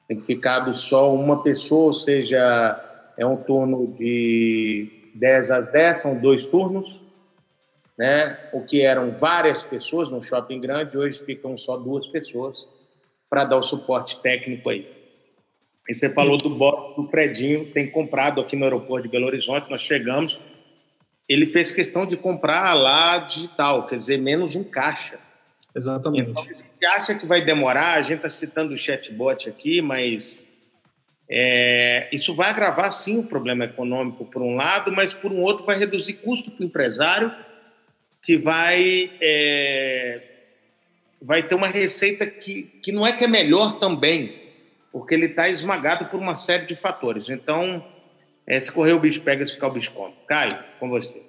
[0.08, 2.80] Tem ficado só uma pessoa, ou seja,
[3.18, 7.02] é um turno de 10 às 10, são dois turnos,
[7.98, 8.38] né?
[8.52, 12.68] O que eram várias pessoas no shopping grande, hoje ficam só duas pessoas
[13.30, 14.90] para dar o suporte técnico aí.
[15.88, 19.70] E você falou do box, o Fredinho tem comprado aqui no aeroporto de Belo Horizonte,
[19.70, 20.40] nós chegamos,
[21.30, 25.20] ele fez questão de comprar lá digital, quer dizer, menos um caixa.
[25.76, 26.32] Exatamente.
[26.32, 30.46] Então, a gente acha que vai demorar, a gente está citando o chatbot aqui, mas
[31.30, 35.66] é, isso vai agravar sim o problema econômico por um lado, mas por um outro
[35.66, 37.32] vai reduzir custo para o empresário,
[38.26, 40.22] que vai, é,
[41.22, 44.36] vai ter uma receita que, que não é que é melhor também,
[44.92, 47.30] porque ele está esmagado por uma série de fatores.
[47.30, 47.86] Então,
[48.48, 50.16] é, se correr o bicho pega, se ficar o bicho come.
[50.28, 51.22] Caio, com você.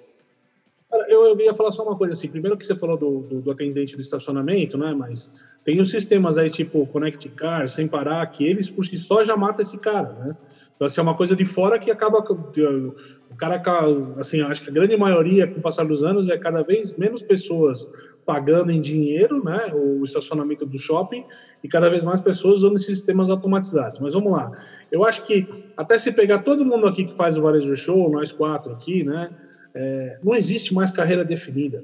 [1.07, 2.29] Eu, eu ia falar só uma coisa assim.
[2.29, 4.95] Primeiro que você falou do, do, do, atendente do estacionamento, né?
[4.97, 5.31] Mas
[5.63, 9.37] tem os sistemas aí tipo Connect Car, sem parar, que eles por si só já
[9.37, 10.37] matam esse cara, né?
[10.77, 12.19] Então, assim, é uma coisa de fora que acaba.
[13.29, 13.61] O cara,
[14.17, 17.21] assim, acho que a grande maioria, com o passar dos anos, é cada vez menos
[17.21, 17.89] pessoas
[18.25, 19.71] pagando em dinheiro, né?
[19.73, 21.25] O estacionamento do shopping,
[21.63, 23.99] e cada vez mais pessoas usando esses sistemas automatizados.
[23.99, 24.51] Mas vamos lá.
[24.91, 28.31] Eu acho que, até se pegar todo mundo aqui que faz o varejo show, nós
[28.31, 29.31] quatro aqui, né?
[29.75, 31.83] É, não existe mais carreira definida.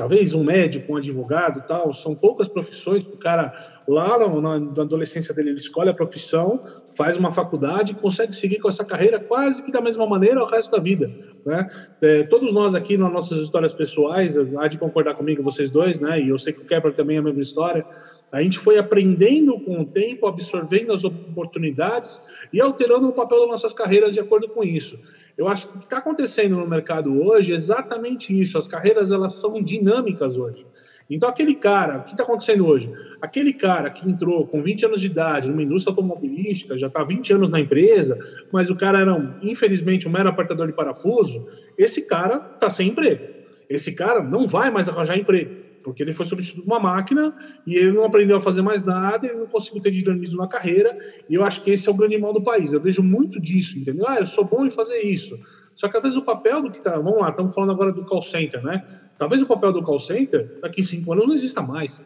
[0.00, 3.02] Talvez um médico, um advogado, tal, são poucas profissões.
[3.02, 3.52] O cara
[3.86, 6.62] lá na, na, adolescência dele ele escolhe a profissão,
[6.96, 10.70] faz uma faculdade, consegue seguir com essa carreira quase que da mesma maneira o resto
[10.70, 11.68] da vida, né?
[12.00, 16.18] É, todos nós aqui nas nossas histórias pessoais, há de concordar comigo vocês dois, né?
[16.18, 17.84] E eu sei que o Kepler também é a mesma história.
[18.32, 23.48] A gente foi aprendendo com o tempo, absorvendo as oportunidades e alterando o papel das
[23.48, 24.98] nossas carreiras de acordo com isso.
[25.40, 28.58] Eu acho que o que está acontecendo no mercado hoje é exatamente isso.
[28.58, 30.66] As carreiras elas são dinâmicas hoje.
[31.08, 32.92] Então, aquele cara, o que está acontecendo hoje?
[33.22, 37.32] Aquele cara que entrou com 20 anos de idade numa indústria automobilística, já está 20
[37.32, 38.18] anos na empresa,
[38.52, 41.46] mas o cara era, infelizmente, um mero apertador de parafuso,
[41.78, 43.24] esse cara está sem emprego.
[43.66, 47.34] Esse cara não vai mais arranjar emprego porque ele foi substituído por uma máquina
[47.66, 50.96] e ele não aprendeu a fazer mais nada, ele não conseguiu ter dinamismo na carreira,
[51.28, 52.72] e eu acho que esse é o grande mal do país.
[52.72, 54.06] Eu vejo muito disso, entendeu?
[54.08, 55.38] Ah, eu sou bom em fazer isso.
[55.74, 56.98] Só que às vezes o papel do que tá.
[56.98, 58.84] Vamos lá, estamos falando agora do call center, né?
[59.18, 62.04] Talvez o papel do call center daqui cinco anos não exista mais.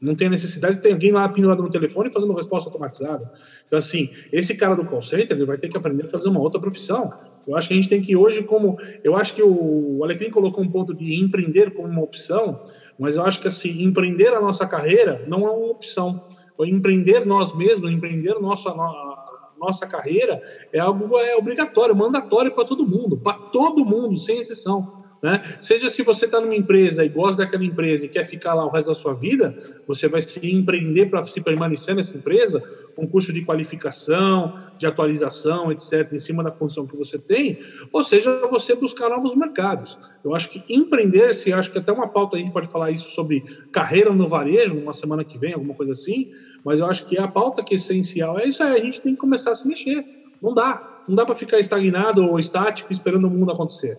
[0.00, 3.30] Não tem necessidade de ter alguém lá pendurado no telefone fazendo resposta automatizada.
[3.66, 6.40] Então, assim, esse cara do call center ele vai ter que aprender a fazer uma
[6.40, 7.12] outra profissão.
[7.46, 8.76] Eu acho que a gente tem que hoje, como.
[9.02, 12.60] Eu acho que o Alecrim colocou um ponto de empreender como uma opção.
[12.98, 16.24] Mas eu acho que assim, empreender a nossa carreira não é uma opção.
[16.60, 20.40] Empreender nós mesmos, empreender nossa, a nossa carreira
[20.72, 25.03] é algo é obrigatório, mandatório para todo mundo, para todo mundo, sem exceção.
[25.24, 25.40] Né?
[25.58, 28.68] Seja se você está numa empresa e gosta daquela empresa e quer ficar lá o
[28.68, 29.56] resto da sua vida,
[29.86, 32.62] você vai se empreender para se permanecer nessa empresa,
[32.94, 37.56] um curso de qualificação, de atualização, etc., em cima da função que você tem,
[37.90, 39.98] ou seja, você buscar novos mercados.
[40.22, 43.08] Eu acho que empreender, se acho que até uma pauta a gente pode falar isso
[43.08, 46.28] sobre carreira no varejo, uma semana que vem, alguma coisa assim,
[46.62, 49.14] mas eu acho que a pauta que é essencial é isso aí, a gente tem
[49.14, 50.04] que começar a se mexer.
[50.42, 50.82] Não dá.
[51.08, 53.98] Não dá para ficar estagnado ou estático esperando o mundo acontecer.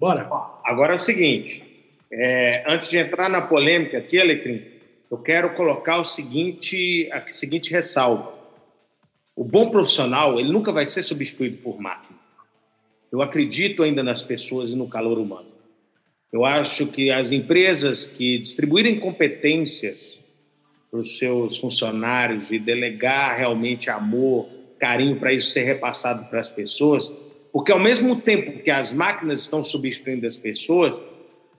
[0.00, 0.26] Bora.
[0.64, 1.62] Agora é o seguinte,
[2.10, 4.64] é, antes de entrar na polêmica aqui, Alecrim,
[5.10, 8.32] eu quero colocar o seguinte, a seguinte ressalva.
[9.36, 12.18] O bom profissional, ele nunca vai ser substituído por máquina.
[13.12, 15.50] Eu acredito ainda nas pessoas e no calor humano.
[16.32, 20.18] Eu acho que as empresas que distribuírem competências
[20.90, 26.48] para os seus funcionários e delegar realmente amor, carinho para isso ser repassado para as
[26.48, 27.12] pessoas,
[27.52, 31.02] porque ao mesmo tempo que as máquinas estão substituindo as pessoas,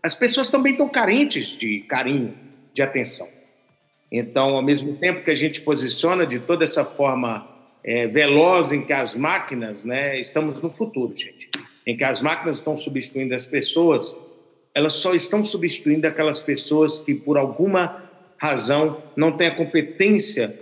[0.02, 2.34] as pessoas também estão carentes de carinho,
[2.74, 3.28] de atenção.
[4.12, 7.48] Então, ao mesmo tempo que a gente posiciona de toda essa forma
[7.84, 11.50] é, veloz em que as máquinas, né, estamos no futuro, gente,
[11.86, 14.16] em que as máquinas estão substituindo as pessoas,
[14.74, 20.58] elas só estão substituindo aquelas pessoas que, por alguma razão, não têm a competência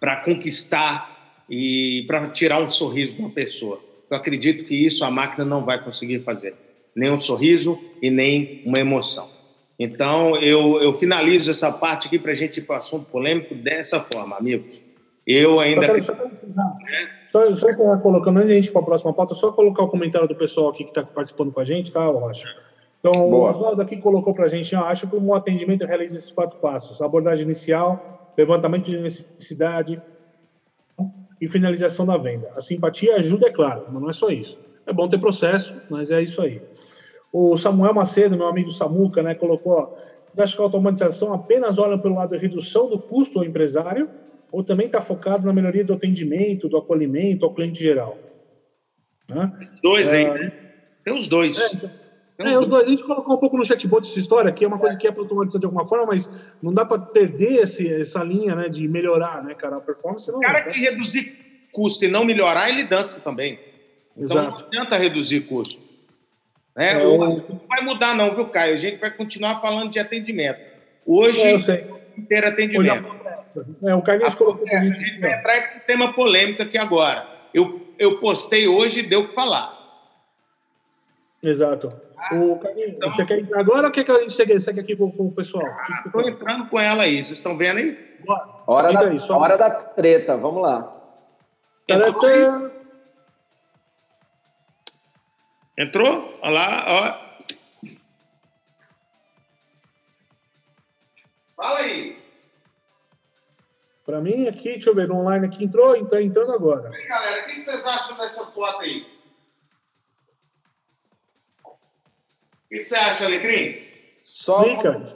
[0.00, 3.80] para conquistar e para tirar um sorriso de uma pessoa.
[4.14, 6.54] Eu acredito que isso a máquina não vai conseguir fazer,
[6.94, 9.28] nem um sorriso e nem uma emoção.
[9.76, 13.56] Então, eu, eu finalizo essa parte aqui para a gente ir para o assunto polêmico
[13.56, 14.80] dessa forma, amigos.
[15.26, 16.00] Eu ainda.
[16.00, 16.14] Só,
[17.32, 19.82] só, só, só colocando, antes de a gente ir para a próxima pauta, só colocar
[19.82, 22.46] o comentário do pessoal aqui que está participando com a gente, tá, Rocha?
[23.00, 23.48] Então, Boa.
[23.48, 26.60] o Oswaldo aqui colocou para a gente, ah, acho que um atendimento realiza esses quatro
[26.60, 30.00] passos: abordagem inicial, levantamento de necessidade,
[31.44, 32.50] e finalização da venda.
[32.56, 34.58] A simpatia ajuda, é claro, mas não é só isso.
[34.86, 36.62] É bom ter processo, mas é isso aí.
[37.30, 41.98] O Samuel Macedo, meu amigo Samuca, né, colocou: você acha que a automatização apenas olha
[41.98, 44.08] pelo lado da redução do custo ao empresário
[44.50, 48.16] ou também está focado na melhoria do atendimento, do acolhimento ao cliente geral?
[49.28, 49.68] Né?
[49.72, 50.52] Os dois, é, hein?
[51.04, 51.58] Tem os dois.
[51.58, 51.90] É, então,
[52.38, 52.86] é, dois.
[52.86, 55.12] A gente colocou um pouco no chatbot essa história, que é uma coisa que é
[55.12, 56.28] para automatizar de alguma forma, mas
[56.62, 59.76] não dá para perder esse, essa linha né, de melhorar, né, cara?
[59.76, 60.38] A performance não.
[60.38, 63.58] O cara que reduzir custo e não melhorar, ele dança também.
[64.16, 64.60] Então Exato.
[64.60, 65.80] não adianta reduzir custo.
[66.76, 66.92] Né?
[66.92, 68.74] É, o não vai mudar, não, viu, Caio?
[68.74, 70.60] A gente vai continuar falando de atendimento.
[71.06, 71.86] Hoje, é,
[72.18, 73.24] inteiro atendimento.
[73.84, 74.66] É, o Carlinhos colocou.
[74.68, 77.26] A gente vai entrar em um tema polêmico aqui agora.
[77.52, 79.73] Eu, eu postei hoje e deu o que falar.
[81.44, 81.88] Exato.
[82.16, 84.80] Ah, o Carlinhos, então, você quer entrar agora ou quer que a gente segue, segue
[84.80, 85.66] aqui com, com o pessoal?
[86.06, 87.22] Estou ah, entrando com ela aí.
[87.22, 88.18] Vocês estão vendo aí?
[88.66, 90.90] Hora, da, aí, hora da treta, vamos lá.
[91.86, 92.70] Entrou?
[95.76, 96.34] Entrou?
[96.40, 97.24] Olha lá, ó.
[101.56, 102.24] Fala aí.
[104.06, 106.90] Para mim, aqui, deixa eu ver, no online aqui entrou, então entrando agora.
[106.90, 109.13] E aí, galera, o que vocês acham dessa foto aí?
[112.68, 113.84] Que você acha, Alecrim?
[114.22, 114.64] Só,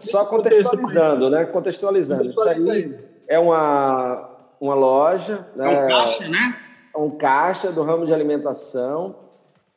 [0.03, 1.47] só contextualizando, né?
[1.47, 2.31] Contextualizando.
[2.31, 2.95] Isso aí
[3.27, 4.29] é uma,
[4.61, 5.47] uma loja.
[5.57, 5.75] Né?
[5.75, 6.57] É um caixa, né?
[6.95, 9.17] É um caixa do ramo de alimentação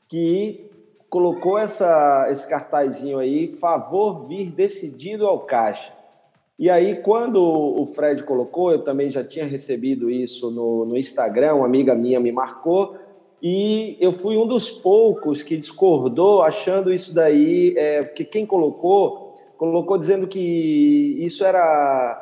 [0.07, 0.69] que
[1.09, 5.93] colocou essa, esse cartazinho aí, favor vir decidido ao caixa.
[6.57, 11.55] E aí, quando o Fred colocou, eu também já tinha recebido isso no, no Instagram,
[11.55, 12.95] uma amiga minha me marcou,
[13.41, 19.33] e eu fui um dos poucos que discordou, achando isso daí, é, porque quem colocou,
[19.57, 22.21] colocou dizendo que isso era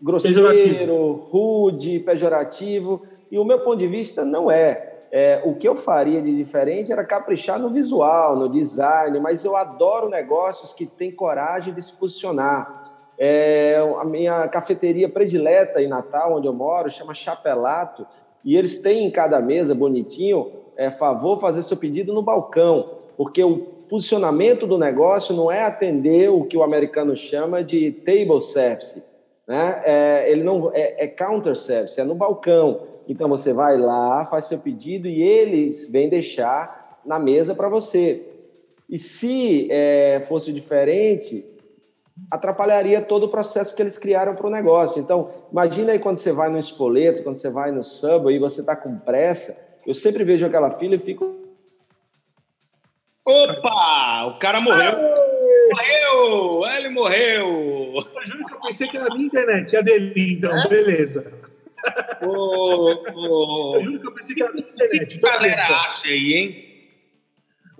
[0.00, 1.12] grosseiro, pejorativo.
[1.30, 4.96] rude, pejorativo, e o meu ponto de vista não é.
[5.10, 5.40] é.
[5.44, 10.10] O que eu faria de diferente era caprichar no visual, no design, mas eu adoro
[10.10, 12.84] negócios que têm coragem de se posicionar.
[13.18, 18.06] É, a minha cafeteria predileta em Natal, onde eu moro, chama Chapelato,
[18.44, 23.42] e eles têm em cada mesa, bonitinho, é, favor fazer seu pedido no balcão, porque
[23.42, 29.02] o posicionamento do negócio não é atender o que o americano chama de table service,
[29.46, 29.82] né?
[29.84, 32.82] É, ele não é, é counter service, é no balcão.
[33.08, 38.22] Então você vai lá, faz seu pedido e eles vêm deixar na mesa para você.
[38.88, 41.44] E se é, fosse diferente,
[42.30, 45.00] atrapalharia todo o processo que eles criaram para o negócio.
[45.00, 48.60] Então, imagina aí quando você vai no espoleto, quando você vai no Subway e você
[48.60, 49.66] está com pressa.
[49.86, 51.36] Eu sempre vejo aquela fila e fico.
[53.24, 54.26] Opa!
[54.26, 54.92] O cara morreu!
[55.70, 56.66] Morreu!
[56.76, 57.94] Ele morreu!
[57.94, 60.68] Eu juro que eu pensei que era a minha internet, a dele, então, é?
[60.68, 61.32] beleza.
[62.22, 65.04] Oh, Eu juro que eu pensei que era a minha internet.
[65.04, 66.68] O que, que a galera acha aí, hein?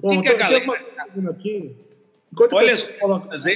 [0.01, 0.64] O que, que a galera.
[1.31, 1.77] Aqui,
[2.32, 2.72] Enquanto Olha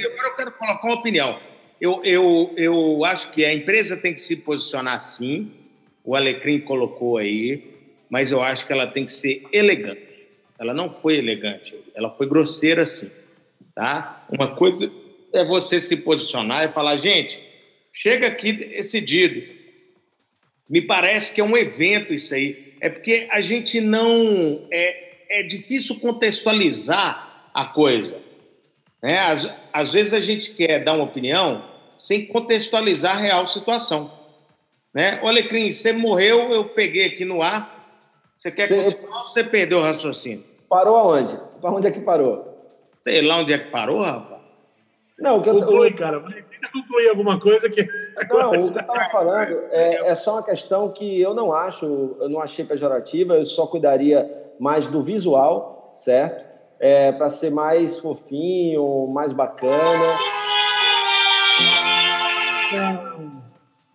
[0.07, 1.39] agora eu quero colocar uma opinião.
[1.79, 5.51] Eu, eu, eu acho que a empresa tem que se posicionar sim,
[6.03, 7.71] o Alecrim colocou aí,
[8.09, 10.27] mas eu acho que ela tem que ser elegante.
[10.59, 13.11] Ela não foi elegante, ela foi grosseira sim.
[13.75, 14.21] Tá?
[14.29, 14.89] Uma coisa
[15.33, 17.41] é você se posicionar e falar, gente,
[17.91, 19.41] chega aqui decidido.
[20.69, 22.75] Me parece que é um evento isso aí.
[22.79, 24.67] É porque a gente não.
[24.71, 28.22] É, é difícil contextualizar a coisa.
[29.03, 29.19] Né?
[29.19, 31.65] Às, às vezes a gente quer dar uma opinião
[31.97, 34.09] sem contextualizar a real situação.
[34.93, 35.19] Né?
[35.21, 37.83] O Alecrim, você morreu, eu peguei aqui no ar.
[38.37, 38.83] Você quer você...
[38.83, 40.45] continuar ou você perdeu o raciocínio?
[40.69, 41.37] Parou aonde?
[41.59, 42.51] Para onde é que parou?
[43.03, 44.41] Sei lá onde é que parou, rapaz.
[45.19, 45.95] Não, o que Conclui, eu...
[45.95, 46.19] cara.
[46.21, 47.87] Tenta concluir alguma coisa que.
[48.29, 52.17] Não, o que eu estava falando é, é, só uma questão que eu não acho,
[52.19, 56.52] eu não achei pejorativa, eu só cuidaria mais do visual, certo?
[56.83, 60.17] É, para ser mais fofinho, mais bacana.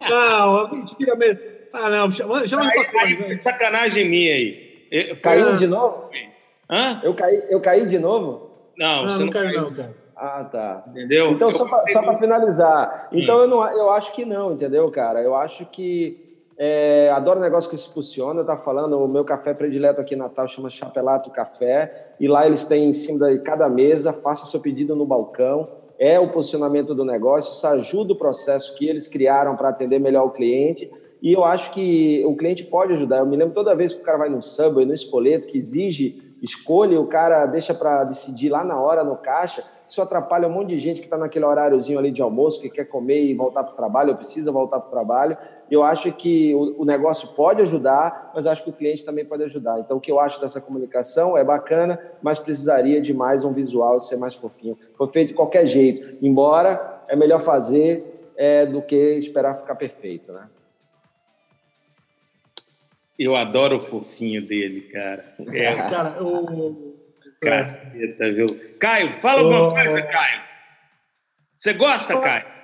[0.09, 1.40] Não, não mentira mesmo.
[1.70, 5.16] Ah, não, chama, chama aí, aí, aí, sacanagem minha aí.
[5.22, 6.09] Caiu de novo?
[6.70, 7.03] Hã?
[7.05, 8.72] Eu caí, eu caí de novo?
[8.79, 9.94] Não, não você não, não caiu, não, cara.
[10.16, 10.85] Ah, tá.
[10.88, 11.33] Entendeu?
[11.33, 13.11] Então, eu só para finalizar.
[13.12, 13.40] Então, hum.
[13.42, 15.20] eu, não, eu acho que não, entendeu, cara?
[15.20, 16.27] Eu acho que
[16.59, 20.49] é, adoro negócio que se funciona, tá falando, o meu café predileto aqui em Natal
[20.49, 24.97] chama Chapelato Café, e lá eles têm em cima de cada mesa, faça seu pedido
[24.97, 29.68] no balcão, é o posicionamento do negócio, isso ajuda o processo que eles criaram para
[29.68, 30.90] atender melhor o cliente,
[31.23, 33.19] e eu acho que o cliente pode ajudar.
[33.19, 36.37] Eu me lembro toda vez que o cara vai no Subway, no Espoleto, que exige
[36.42, 40.69] escolha, o cara deixa para decidir lá na hora no caixa, isso atrapalha um monte
[40.69, 43.73] de gente que está naquele horáriozinho ali de almoço, que quer comer e voltar para
[43.73, 45.37] o trabalho, ou precisa voltar para o trabalho.
[45.71, 49.42] Eu acho que o, o, negócio pode ajudar, mas acho que o cliente também pode
[49.44, 49.79] ajudar.
[49.81, 54.00] Então, o que eu acho dessa comunicação é bacana, mas precisaria de mais um visual,
[54.00, 54.79] ser mais fofinho.
[54.96, 60.33] Foi feito de qualquer jeito, embora é melhor fazer é, do que esperar ficar perfeito,
[60.33, 60.48] né?
[63.19, 65.35] Eu adoro o fofinho dele, cara.
[65.52, 66.96] É, cara, o.
[67.40, 68.46] Caceta, viu?
[68.79, 70.40] Caio, fala alguma coisa, Caio.
[71.56, 72.58] Você gosta, Caio?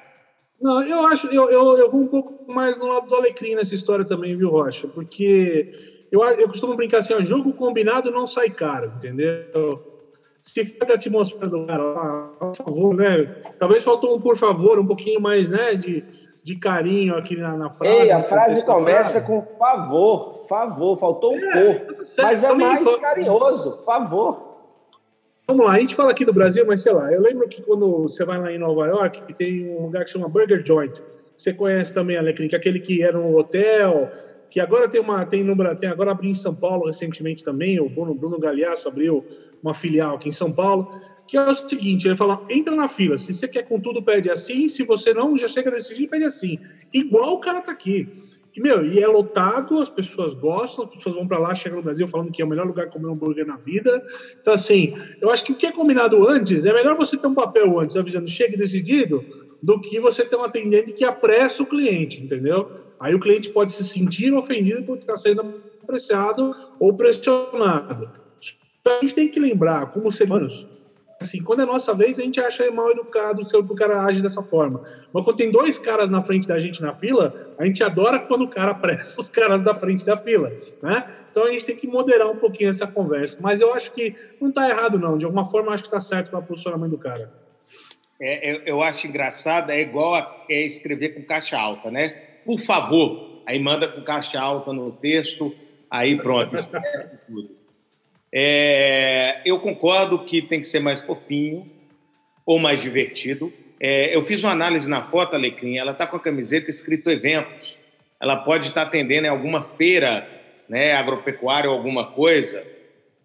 [0.60, 3.74] Não, eu acho, eu, eu, eu vou um pouco mais no lado do Alecrim nessa
[3.74, 4.88] história também, viu, Rocha?
[4.88, 5.72] Porque
[6.10, 9.82] eu, eu costumo brincar assim, ó, jogo combinado não sai caro, entendeu?
[10.40, 11.82] Se fica a atmosfera do cara,
[12.38, 13.24] por favor, né?
[13.58, 16.04] Talvez faltou um por favor, um pouquinho mais, né, de,
[16.42, 18.02] de carinho aqui na, na frase.
[18.02, 22.96] Ei, a frase começa com favor, favor, faltou um é, por, tá mas é mais
[22.96, 24.43] carinhoso, favor.
[25.46, 28.02] Vamos lá, a gente fala aqui do Brasil, mas sei lá, eu lembro que quando
[28.02, 31.02] você vai lá em Nova York, tem um lugar que chama Burger Joint.
[31.36, 34.10] Você conhece também, Alecrim, que é aquele que era um hotel,
[34.48, 37.90] que agora tem uma tem no tem agora abriu em São Paulo recentemente também, o
[37.90, 39.26] Bruno, Bruno Galhaço abriu
[39.62, 40.88] uma filial aqui em São Paulo,
[41.26, 44.30] que é o seguinte, ele fala, entra na fila, se você quer com tudo, pede
[44.30, 46.58] assim, se você não, já chega desse jeito, pede assim.
[46.92, 48.08] Igual o cara tá aqui.
[48.56, 52.06] Meu, e é lotado, as pessoas gostam, as pessoas vão para lá, chegam no Brasil
[52.06, 54.00] falando que é o melhor lugar comer um hambúrguer na vida.
[54.40, 57.34] Então, assim, eu acho que o que é combinado antes, é melhor você ter um
[57.34, 59.26] papel antes avisando, chegue decidido,
[59.60, 62.68] do que você ter um atendente que apressa o cliente, entendeu?
[63.00, 65.42] Aí o cliente pode se sentir ofendido por estar sendo
[65.82, 68.08] apreciado ou pressionado.
[68.86, 70.66] A gente tem que lembrar, como seres humanos,
[71.24, 74.42] assim, quando é nossa vez, a gente acha mal educado se o cara age dessa
[74.42, 74.82] forma.
[75.12, 78.42] Mas quando tem dois caras na frente da gente na fila, a gente adora quando
[78.42, 80.52] o cara apressa os caras da frente da fila,
[80.82, 81.06] né?
[81.30, 83.36] Então a gente tem que moderar um pouquinho essa conversa.
[83.40, 85.18] Mas eu acho que não está errado, não.
[85.18, 87.32] De alguma forma, acho que está certo para o posicionamento do cara.
[88.20, 92.24] É, eu, eu, acho engraçado, é igual a é escrever com caixa alta, né?
[92.44, 93.42] por favor.
[93.46, 95.54] Aí manda com caixa alta no texto,
[95.90, 97.50] aí pronto, esquece tudo.
[98.36, 101.70] É, eu concordo que tem que ser mais fofinho
[102.44, 103.52] ou mais divertido.
[103.78, 107.78] É, eu fiz uma análise na foto, Alecrim, ela está com a camiseta escrito eventos.
[108.20, 110.28] Ela pode estar tá atendendo em alguma feira
[110.68, 112.66] né, agropecuária ou alguma coisa.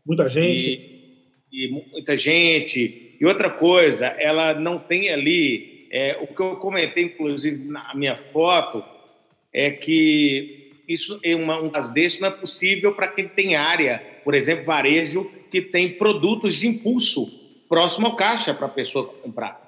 [0.05, 1.09] Muita gente.
[1.51, 3.17] E, e muita gente.
[3.19, 8.15] E outra coisa, ela não tem ali, é, o que eu comentei, inclusive, na minha
[8.15, 8.83] foto,
[9.51, 14.01] é que isso é uma, um caso desse não é possível para quem tem área,
[14.29, 17.25] por exemplo, varejo, que tem produtos de impulso
[17.67, 19.59] próximo ao caixa para a pessoa comprar.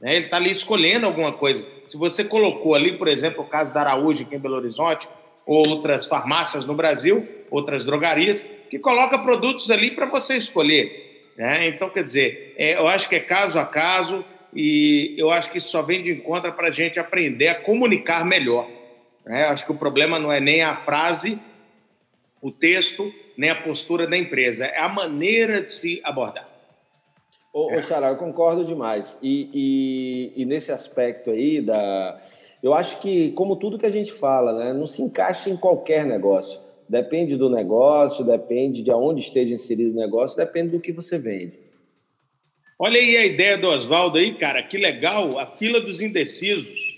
[0.00, 0.16] Né?
[0.16, 1.64] Ele está ali escolhendo alguma coisa.
[1.86, 5.08] Se você colocou ali, por exemplo, o caso da Araújo aqui em Belo Horizonte,
[5.46, 11.30] ou outras farmácias no Brasil, outras drogarias, que coloca produtos ali para você escolher.
[11.36, 11.68] Né?
[11.68, 15.58] Então, quer dizer, é, eu acho que é caso a caso e eu acho que
[15.58, 18.68] isso só vem de encontro para a gente aprender a comunicar melhor.
[19.24, 19.44] Né?
[19.44, 21.38] Acho que o problema não é nem a frase,
[22.42, 26.48] o texto, nem a postura da empresa, é a maneira de se abordar.
[27.54, 27.80] Ô, é.
[27.80, 29.16] Xará, eu concordo demais.
[29.22, 32.20] E, e, e, nesse aspecto aí, da,
[32.60, 36.04] eu acho que, como tudo que a gente fala, né, não se encaixa em qualquer
[36.04, 36.60] negócio.
[36.88, 41.52] Depende do negócio, depende de onde esteja inserido o negócio, depende do que você vende.
[42.76, 46.96] Olha aí a ideia do Oswaldo aí, cara, que legal, a fila dos indecisos.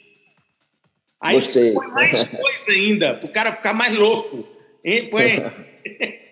[1.20, 1.72] Aí Gostei.
[1.72, 4.46] põe mais coisa ainda, para o cara ficar mais louco.
[4.82, 5.10] Hein?
[5.10, 5.42] Põe,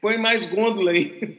[0.00, 1.38] põe mais gôndola aí.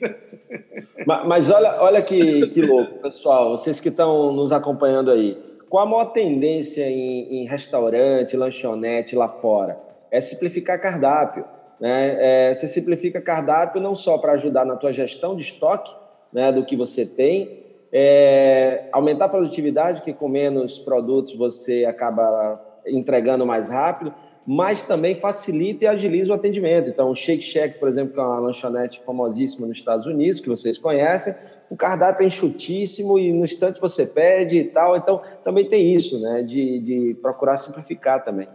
[1.06, 3.58] Mas, mas, olha, olha que, que louco, pessoal.
[3.58, 5.38] Vocês que estão nos acompanhando aí.
[5.70, 9.80] Qual a maior tendência em, em restaurante, lanchonete lá fora?
[10.12, 11.46] É simplificar cardápio.
[11.80, 12.18] Né?
[12.20, 15.92] É, você simplifica cardápio não só para ajudar na tua gestão de estoque,
[16.32, 17.62] né, do que você tem,
[17.92, 24.14] é, aumentar a produtividade, que com menos produtos você acaba entregando mais rápido,
[24.46, 26.89] mas também facilita e agiliza o atendimento.
[26.89, 30.50] Então, o Shake Shack, por exemplo, que é uma lanchonete famosíssima nos Estados Unidos, que
[30.50, 31.36] vocês conhecem,
[31.70, 34.98] o cardápio é enxutíssimo e no instante você pede e tal.
[34.98, 38.48] Então, também tem isso, né, de, de procurar simplificar também.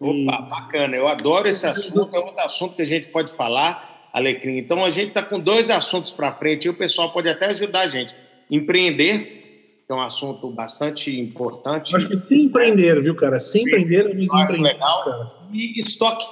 [0.00, 0.96] Opa, bacana.
[0.96, 2.14] Eu adoro esse assunto.
[2.14, 4.58] É outro assunto que a gente pode falar, Alecrim.
[4.58, 7.82] Então, a gente está com dois assuntos para frente e o pessoal pode até ajudar
[7.82, 8.14] a gente.
[8.50, 9.43] Empreender
[9.86, 11.94] que é um assunto bastante importante.
[11.94, 13.38] Acho que se empreender, viu, cara?
[13.38, 15.04] Se empreender, é mais legal.
[15.04, 15.32] Cara.
[15.52, 16.26] E estoque.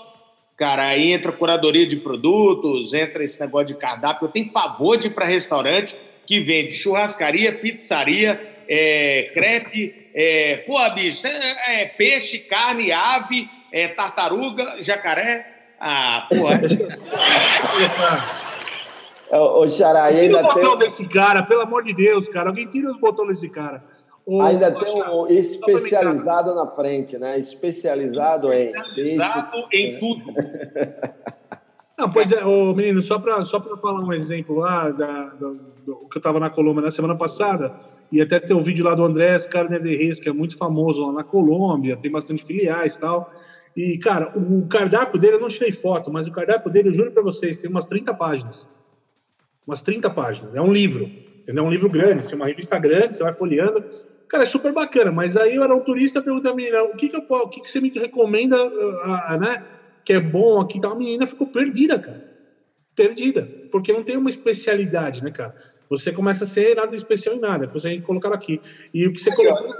[0.56, 4.26] Cara, aí entra curadoria de produtos, entra esse negócio de cardápio.
[4.26, 5.96] Eu tenho pavor de ir para restaurante
[6.26, 13.88] que vende churrascaria, pizzaria, é, crepe, é, pô, bicho, é, é, peixe, carne, ave, é,
[13.88, 15.46] tartaruga, jacaré.
[15.80, 16.60] Ah, porra.
[19.32, 20.86] Ô, Xará, tira ainda o botão tem...
[20.86, 22.50] desse cara, pelo amor de Deus, cara.
[22.50, 23.82] Alguém tira os botões desse cara.
[24.26, 27.38] Ô, ainda tem um especializado na frente, né?
[27.38, 28.70] Especializado em.
[28.70, 30.22] Especializado em tudo.
[31.98, 35.54] Não, pois é, ô, menino, só para só falar um exemplo lá da, do,
[35.86, 37.74] do, que eu estava na Colômbia na semana passada,
[38.10, 41.06] e até tem um vídeo lá do Andrés Carne de Reis, que é muito famoso
[41.06, 43.32] lá na Colômbia, tem bastante filiais e tal.
[43.76, 47.12] E, cara, o cardápio dele, eu não tirei foto, mas o cardápio dele, eu juro
[47.12, 48.68] para vocês, tem umas 30 páginas.
[49.66, 50.54] Umas 30 páginas.
[50.54, 51.04] É um livro.
[51.42, 51.64] Entendeu?
[51.64, 53.84] É um livro grande, assim, uma revista grande, você vai folheando.
[54.28, 55.10] Cara, é super bacana.
[55.10, 57.60] Mas aí eu era um turista, perguntei a menina, o que, que, eu, o que,
[57.60, 59.64] que você me recomenda, uh, uh, né?
[60.04, 60.92] Que é bom aqui tal.
[60.92, 62.32] A menina ficou perdida, cara.
[62.94, 63.48] Perdida.
[63.70, 65.54] Porque não tem uma especialidade, né, cara?
[65.88, 67.66] Você começa a ser nada especial em nada.
[67.66, 68.60] Depois a gente colocar aqui.
[68.94, 69.74] E o que você colocou.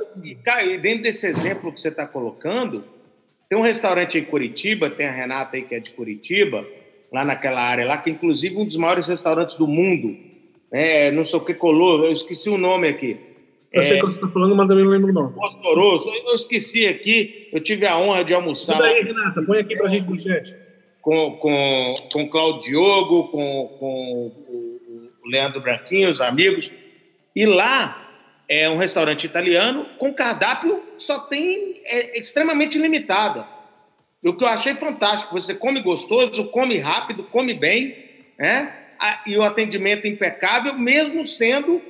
[0.45, 2.85] Caio, dentro desse exemplo que você está colocando,
[3.49, 6.67] tem um restaurante em Curitiba, tem a Renata aí que é de Curitiba,
[7.13, 10.17] lá naquela área lá, que é inclusive um dos maiores restaurantes do mundo.
[10.71, 13.19] É, não sei o que colou, eu esqueci o nome aqui.
[13.73, 15.35] Eu é, sei o que você está falando, mas também não lembro o nome.
[15.35, 18.77] Postoroso, eu esqueci aqui, eu tive a honra de almoçar.
[18.77, 20.57] Tudo aí, Renata, põe aqui para a gente no chat.
[21.01, 24.33] Com, com, com Claudio Diogo, com, com
[25.25, 26.71] o Leandro Branquinho, os amigos.
[27.35, 28.11] E lá
[28.49, 33.47] é um restaurante italiano com cardápio só tem é, extremamente limitada.
[34.25, 37.97] O que eu achei fantástico, você come gostoso, come rápido, come bem,
[38.39, 38.73] né?
[39.27, 41.83] E o atendimento impecável, mesmo sendo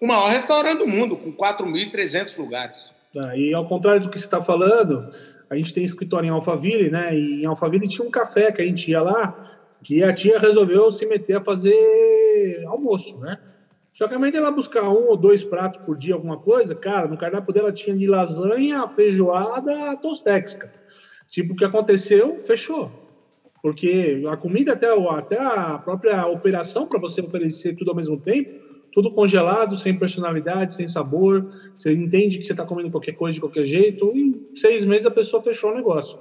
[0.00, 2.94] o maior restaurante do mundo, com 4.300 lugares.
[3.16, 5.10] Ah, e ao contrário do que você está falando,
[5.48, 7.16] a gente tem escritório em Alphaville, né?
[7.16, 10.90] E em Alphaville tinha um café que a gente ia lá, que a tia resolveu
[10.92, 13.38] se meter a fazer almoço, né?
[13.92, 17.08] Só que a mãe dela buscar um ou dois pratos por dia, alguma coisa, cara,
[17.08, 20.72] no cardápio dela tinha de lasanha, feijoada, tostex, cara.
[21.28, 22.90] Tipo, o que aconteceu, fechou.
[23.62, 28.50] Porque a comida, até, até a própria operação para você oferecer tudo ao mesmo tempo,
[28.92, 31.52] tudo congelado, sem personalidade, sem sabor.
[31.76, 34.12] Você entende que você está comendo qualquer coisa de qualquer jeito.
[34.14, 36.18] E em seis meses a pessoa fechou o negócio.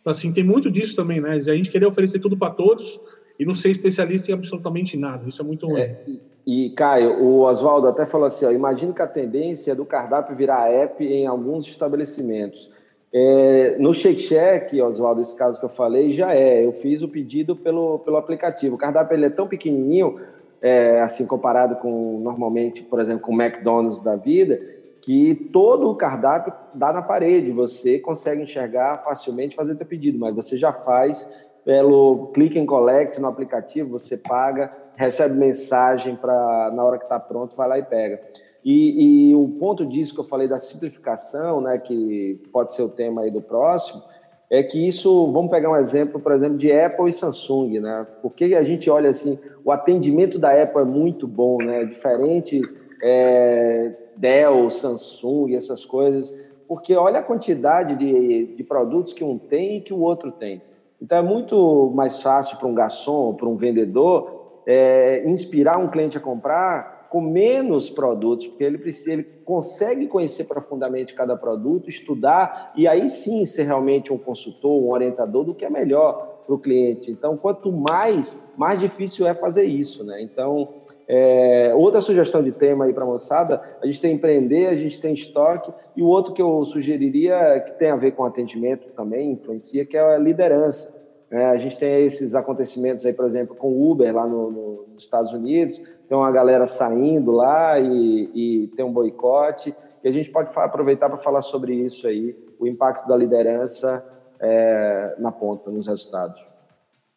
[0.00, 1.30] Então, assim, tem muito disso também, né?
[1.32, 3.00] A gente querer oferecer tudo para todos
[3.38, 5.28] e não ser especialista em absolutamente nada.
[5.28, 5.80] Isso é muito ruim.
[5.80, 6.04] É,
[6.46, 10.36] e, Caio, o Oswaldo até falou assim: ó, imagine que a tendência é do cardápio
[10.36, 12.70] virar app em alguns estabelecimentos.
[13.12, 16.64] É, no Shake Shack, Oswaldo, esse caso que eu falei, já é.
[16.64, 18.74] Eu fiz o pedido pelo, pelo aplicativo.
[18.74, 20.20] O cardápio ele é tão pequenininho,
[20.60, 24.60] é, assim, comparado com, normalmente, por exemplo, com o McDonald's da vida,
[25.00, 27.52] que todo o cardápio dá na parede.
[27.52, 31.28] Você consegue enxergar facilmente fazer o seu pedido, mas você já faz
[31.64, 37.18] pelo click and collect no aplicativo, você paga, recebe mensagem para na hora que está
[37.18, 38.20] pronto, vai lá e pega.
[38.68, 42.88] E, e, o ponto disso que eu falei da simplificação, né, que pode ser o
[42.88, 44.02] tema aí do próximo,
[44.50, 48.04] é que isso, vamos pegar um exemplo, por exemplo, de Apple e Samsung, né?
[48.20, 51.84] Porque a gente olha assim, o atendimento da Apple é muito bom, né?
[51.84, 52.60] Diferente
[53.04, 56.34] é, Dell, Samsung, essas coisas,
[56.66, 60.60] porque olha a quantidade de, de produtos que um tem e que o outro tem.
[61.00, 66.18] Então é muito mais fácil para um garçom, para um vendedor, é, inspirar um cliente
[66.18, 72.72] a comprar com menos produtos, porque ele precisa, ele consegue conhecer profundamente cada produto, estudar
[72.76, 76.58] e aí sim ser realmente um consultor, um orientador do que é melhor para o
[76.58, 77.10] cliente.
[77.10, 80.22] Então, quanto mais, mais difícil é fazer isso, né?
[80.22, 80.68] Então,
[81.08, 85.00] é, outra sugestão de tema aí para a moçada, a gente tem empreender, a gente
[85.00, 89.32] tem estoque, e o outro que eu sugeriria, que tem a ver com atendimento também,
[89.32, 91.05] influencia, que é a liderança.
[91.30, 94.86] É, a gente tem esses acontecimentos aí, por exemplo, com o Uber lá no, no,
[94.92, 99.74] nos Estados Unidos, tem uma galera saindo lá e, e tem um boicote,
[100.04, 104.04] e a gente pode aproveitar para falar sobre isso aí, o impacto da liderança
[104.38, 106.40] é, na ponta, nos resultados.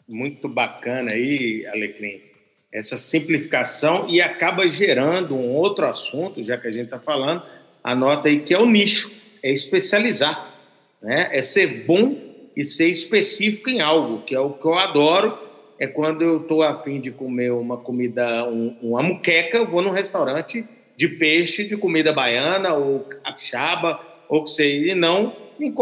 [0.07, 2.29] Muito bacana aí, Alecrim
[2.71, 7.43] essa simplificação e acaba gerando um outro assunto, já que a gente está falando,
[7.83, 10.53] anota aí que é o nicho, é especializar,
[11.01, 11.29] né?
[11.31, 12.28] é ser bom
[12.59, 15.37] e ser específico em algo, que é o que eu adoro,
[15.79, 19.91] é quando eu estou afim de comer uma comida, um, uma muqueca, eu vou num
[19.91, 25.73] restaurante de peixe, de comida baiana ou capixaba, ou que seja, e não em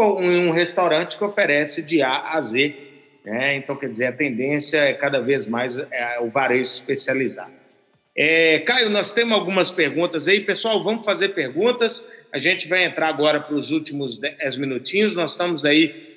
[0.48, 2.88] um restaurante que oferece de A a Z
[3.28, 3.56] né?
[3.56, 7.52] Então, quer dizer, a tendência é cada vez mais é, o varejo especializado.
[8.16, 10.40] É, Caio, nós temos algumas perguntas aí.
[10.40, 12.08] Pessoal, vamos fazer perguntas.
[12.32, 15.14] A gente vai entrar agora para os últimos 10 minutinhos.
[15.14, 16.07] Nós estamos aí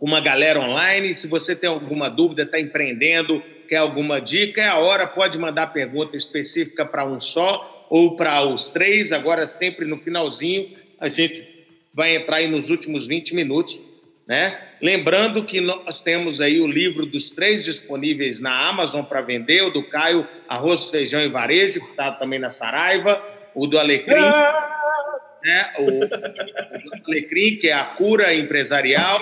[0.00, 1.14] uma galera online.
[1.14, 5.06] Se você tem alguma dúvida, está empreendendo, quer alguma dica, é a hora.
[5.06, 9.12] Pode mandar pergunta específica para um só ou para os três.
[9.12, 11.46] Agora, sempre no finalzinho, a gente
[11.92, 13.80] vai entrar aí nos últimos 20 minutos
[14.28, 14.58] né?
[14.82, 19.70] Lembrando que nós temos aí o livro dos três disponíveis na Amazon para vender, o
[19.70, 23.22] do Caio, Arroz, Feijão e Varejo, que está também na Saraiva,
[23.54, 24.20] o do Alecrim,
[25.42, 25.72] né?
[25.78, 29.18] o, o do Alecrim, que é a cura empresarial,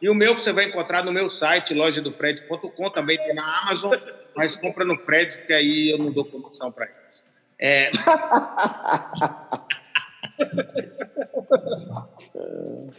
[0.00, 3.94] e o meu que você vai encontrar no meu site, lojadofred.com, também tem na Amazon,
[4.36, 7.24] mas compra no Fred, porque aí eu não dou promoção para eles.
[7.58, 7.90] É...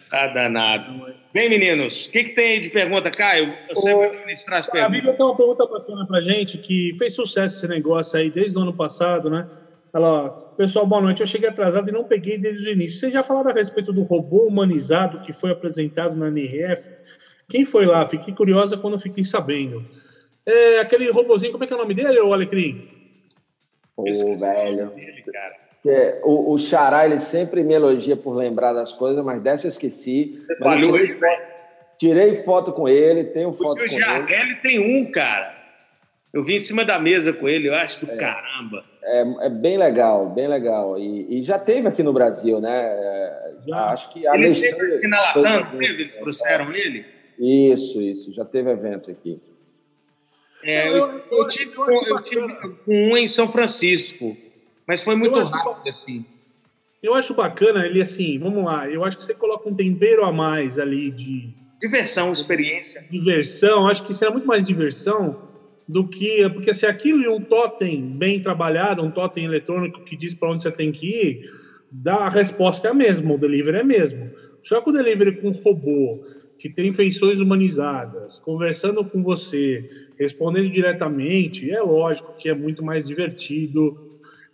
[0.10, 1.14] Tá danado.
[1.34, 3.54] Bem, meninos, o que, que tem aí de pergunta, Caio?
[3.70, 4.86] Você Ô, vai ministrar as perguntas.
[4.86, 8.58] A Bíblia tem uma pergunta bacana pra gente, que fez sucesso esse negócio aí desde
[8.58, 9.48] o ano passado, né?
[9.96, 11.22] Ela, pessoal, boa noite.
[11.22, 13.00] Eu cheguei atrasado e não peguei desde o início.
[13.00, 16.90] Vocês já falaram a respeito do robô humanizado que foi apresentado na NRF?
[17.48, 18.06] Quem foi lá?
[18.06, 19.86] Fiquei curiosa quando fiquei sabendo.
[20.46, 22.90] É aquele robozinho, como é que é o nome dele, ô Alecrim?
[23.96, 24.92] Ô, velho.
[25.88, 29.70] É, o, o Xará, ele sempre me elogia por lembrar das coisas, mas dessa eu
[29.70, 30.44] esqueci.
[30.60, 31.42] Mas eu tirei, foto,
[31.98, 34.56] tirei, foto com ele, tenho foto o com ele.
[34.56, 35.55] tem um, cara.
[36.36, 38.84] Eu vi em cima da mesa com ele, eu acho do é, caramba.
[39.02, 41.00] É, é, bem legal, bem legal.
[41.00, 42.78] E, e, já teve aqui no Brasil, né?
[42.78, 46.04] É, acho que a ele teve aqui na Latam, teve?
[46.04, 47.06] Eles trouxeram ele?
[47.40, 48.34] Isso, isso.
[48.34, 49.42] Já teve evento aqui.
[50.62, 52.42] É, eu, eu, eu, tive, eu, tive,
[52.86, 54.36] um em São Francisco,
[54.86, 56.26] mas foi muito rápido, assim.
[57.02, 60.34] Eu acho bacana ele assim, vamos lá, eu acho que você coloca um tempero a
[60.34, 61.48] mais ali de.
[61.80, 63.06] Diversão, experiência.
[63.10, 65.55] Diversão, acho que será muito mais diversão
[65.88, 66.50] do que.
[66.50, 70.64] Porque se aquilo e um totem bem trabalhado, um totem eletrônico que diz para onde
[70.64, 71.40] você tem que ir,
[71.92, 74.32] dá, a resposta é a mesma, o delivery é mesmo.
[74.64, 76.20] Só que o delivery com robô,
[76.58, 79.86] que tem feições humanizadas, conversando com você,
[80.18, 83.98] respondendo diretamente, é lógico que é muito mais divertido,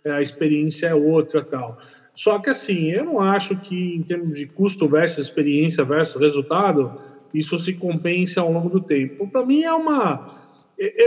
[0.04, 1.78] é, a experiência é outra tal.
[2.14, 6.92] Só que assim, eu não acho que em termos de custo versus experiência versus resultado,
[7.32, 9.26] isso se compensa ao longo do tempo.
[9.30, 10.22] Para mim é uma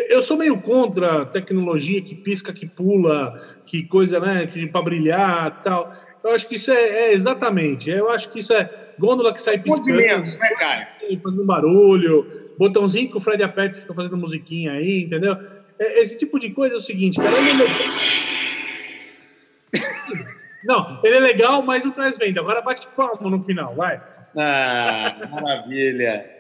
[0.10, 5.94] eu sou meio contra tecnologia que pisca, que pula, que coisa, né, para brilhar, tal.
[6.24, 7.90] Eu acho que isso é, é, exatamente.
[7.92, 10.88] Eu acho que isso é gôndola que sai piscando, né, Caio?
[11.22, 15.38] Fazendo barulho, botãozinho que o Fred aperta e fica fazendo musiquinha aí, entendeu?
[15.78, 17.38] É, esse tipo de coisa é o seguinte, cara.
[17.38, 17.68] Ele é
[20.66, 22.40] não, ele é legal, mas não traz venda.
[22.40, 24.02] Agora bate palma no final, vai.
[24.38, 26.35] Ah, maravilha.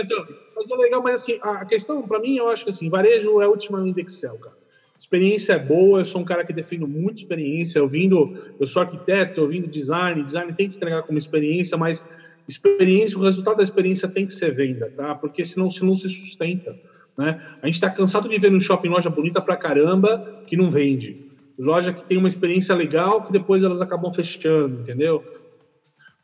[0.00, 3.40] Então, mas é legal, mas assim, a questão, para mim, eu acho que assim, varejo
[3.40, 4.56] é ultimamente Excel, cara.
[4.98, 8.80] Experiência é boa, eu sou um cara que defino muito experiência, eu vindo, eu sou
[8.80, 12.06] arquiteto, eu vindo design, design tem que entregar como experiência, mas
[12.48, 15.14] experiência, o resultado da experiência tem que ser venda, tá?
[15.14, 16.78] Porque senão, se não se sustenta,
[17.18, 17.40] né?
[17.60, 21.18] A gente está cansado de ver no shopping loja bonita pra caramba que não vende.
[21.58, 25.24] Loja que tem uma experiência legal que depois elas acabam fechando, entendeu?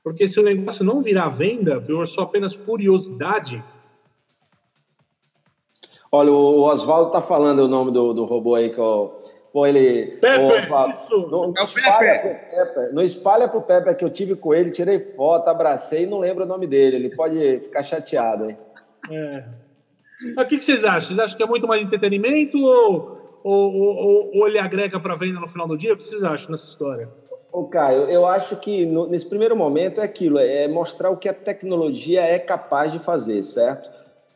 [0.03, 3.63] Porque se o negócio não virar venda, for só apenas curiosidade.
[6.11, 9.19] Olha, o Oswaldo está falando o nome do, do robô aí que eu.
[9.53, 10.17] Pô, ele.
[10.17, 11.29] Pepe, Osvaldo, isso.
[11.29, 12.57] Não, é o espalha Pepe.
[12.57, 12.95] Pepe.
[12.95, 16.45] Não espalha pro Pepe que eu tive com ele, tirei foto, abracei e não lembro
[16.45, 16.97] o nome dele.
[16.97, 18.57] Ele pode ficar chateado, hein?
[19.11, 19.45] É.
[20.35, 21.09] Mas o que, que vocês acham?
[21.09, 25.41] Vocês acham que é muito mais entretenimento ou, ou, ou, ou ele agrega para venda
[25.41, 25.95] no final do dia?
[25.95, 27.09] O que vocês acham nessa história?
[27.53, 31.29] Ô, Caio, eu acho que no, nesse primeiro momento é aquilo, é mostrar o que
[31.29, 33.91] a tecnologia é capaz de fazer, certo?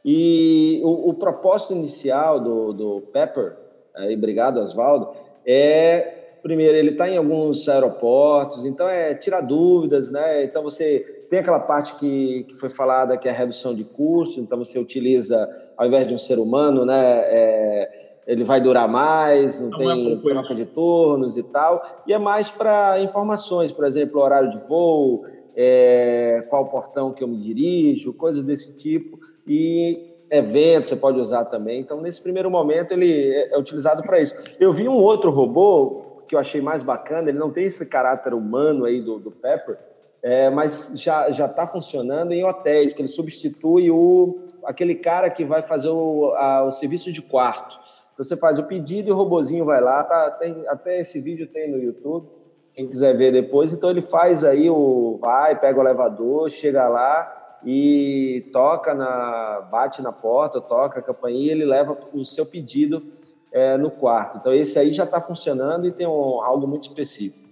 [0.05, 3.57] E o, o propósito inicial do, do Pepper,
[3.95, 5.11] aí, obrigado, Oswaldo,
[5.47, 10.43] é, primeiro, ele está em alguns aeroportos, então é tirar dúvidas, né?
[10.45, 14.41] Então você tem aquela parte que, que foi falada que é a redução de custo,
[14.41, 17.23] então você utiliza, ao invés de um ser humano, né?
[17.27, 21.83] É, ele vai durar mais, não, não tem é troca de turnos e tal.
[22.07, 27.29] E é mais para informações, por exemplo, horário de voo, é, qual portão que eu
[27.29, 29.19] me dirijo, coisas desse tipo.
[29.47, 31.81] E eventos você pode usar também.
[31.81, 34.35] Então, nesse primeiro momento, ele é, é utilizado para isso.
[34.59, 38.33] Eu vi um outro robô que eu achei mais bacana, ele não tem esse caráter
[38.33, 39.79] humano aí do, do Pepper,
[40.23, 45.45] é, mas já já está funcionando em hotéis, que ele substitui o, aquele cara que
[45.45, 47.79] vai fazer o, a, o serviço de quarto.
[48.15, 51.49] Então você faz o pedido e o robozinho vai lá, tá, tem, até esse vídeo
[51.49, 52.29] tem no YouTube,
[52.73, 53.73] quem quiser ver depois.
[53.73, 60.01] Então ele faz aí o vai, pega o elevador, chega lá e toca na, bate
[60.01, 63.03] na porta, toca a campainha, e ele leva o seu pedido
[63.51, 64.39] é, no quarto.
[64.39, 67.43] Então esse aí já está funcionando e tem um, algo muito específico.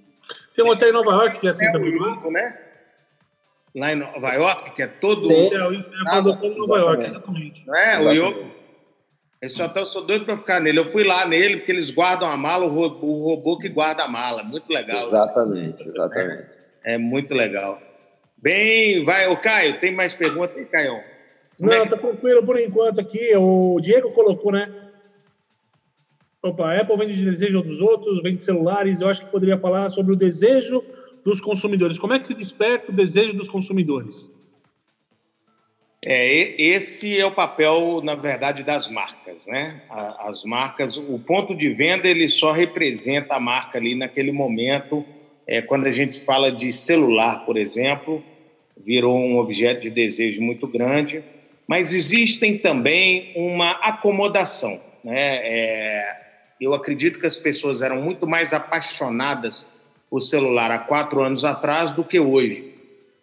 [0.55, 2.59] Tem um hotel em Nova York que é assim é também, grupo, né?
[3.75, 5.27] Lá em Nova York, que é todo.
[5.27, 7.67] Tem, é, isso é em Nova York, exatamente.
[7.67, 7.99] Não é?
[7.99, 8.62] O Yoko
[9.43, 10.79] esse hotel eu sou doido para ficar nele.
[10.79, 14.05] Eu fui lá nele porque eles guardam a mala, o robô, o robô que guarda
[14.05, 14.45] a mala.
[14.45, 15.05] Muito legal.
[15.09, 16.57] Exatamente, exatamente.
[16.85, 17.83] É, é muito legal.
[18.39, 21.01] Bem, vai, o Caio, tem mais perguntas aí, Caio?
[21.59, 21.91] Como é Não, é que...
[21.91, 23.37] tá tranquilo por enquanto aqui.
[23.37, 24.73] O Diego colocou, né?
[26.41, 29.01] Opa, a Apple vende de desejo dos outros, vende celulares.
[29.01, 30.85] Eu acho que poderia falar sobre o desejo
[31.25, 31.99] dos consumidores.
[31.99, 34.31] Como é que se desperta o desejo dos consumidores?
[36.05, 39.83] É, esse é o papel, na verdade, das marcas, né?
[39.89, 45.05] As marcas, o ponto de venda ele só representa a marca ali naquele momento.
[45.47, 48.23] É, quando a gente fala de celular, por exemplo,
[48.77, 51.23] virou um objeto de desejo muito grande,
[51.69, 54.81] mas existem também uma acomodação.
[55.05, 55.41] Né?
[55.45, 56.17] É,
[56.61, 59.69] eu acredito que as pessoas eram muito mais apaixonadas
[60.11, 62.72] por celular há quatro anos atrás do que hoje.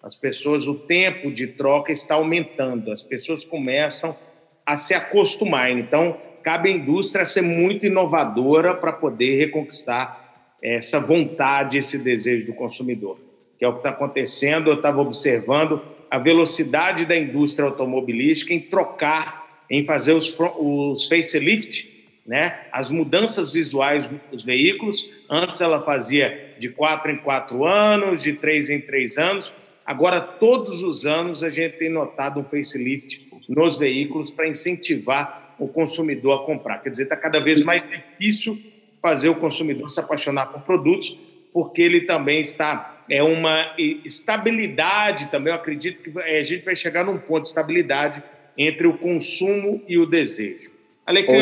[0.10, 4.18] As pessoas, o tempo de troca está aumentando, as pessoas começam
[4.66, 5.70] a se acostumar.
[5.70, 12.56] Então, cabe à indústria ser muito inovadora para poder reconquistar essa vontade, esse desejo do
[12.56, 13.20] consumidor,
[13.60, 14.72] que é o que está acontecendo.
[14.72, 15.80] Eu estava observando
[16.10, 21.88] a velocidade da indústria automobilística em trocar, em fazer os, os facelift,
[22.26, 22.62] né?
[22.72, 25.08] as mudanças visuais dos veículos.
[25.30, 29.54] Antes ela fazia de quatro em quatro anos, de três em três anos.
[29.90, 35.68] Agora, todos os anos, a gente tem notado um facelift nos veículos para incentivar o
[35.68, 36.78] consumidor a comprar.
[36.78, 38.56] Quer dizer, está cada vez mais difícil
[39.02, 41.18] fazer o consumidor se apaixonar por produtos,
[41.52, 43.74] porque ele também está é uma
[44.06, 45.52] estabilidade também.
[45.52, 48.22] Eu acredito que é, a gente vai chegar num ponto de estabilidade
[48.56, 50.72] entre o consumo e o desejo.
[51.04, 51.42] Alecrim,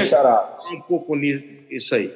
[0.72, 2.16] um pouco nisso aí.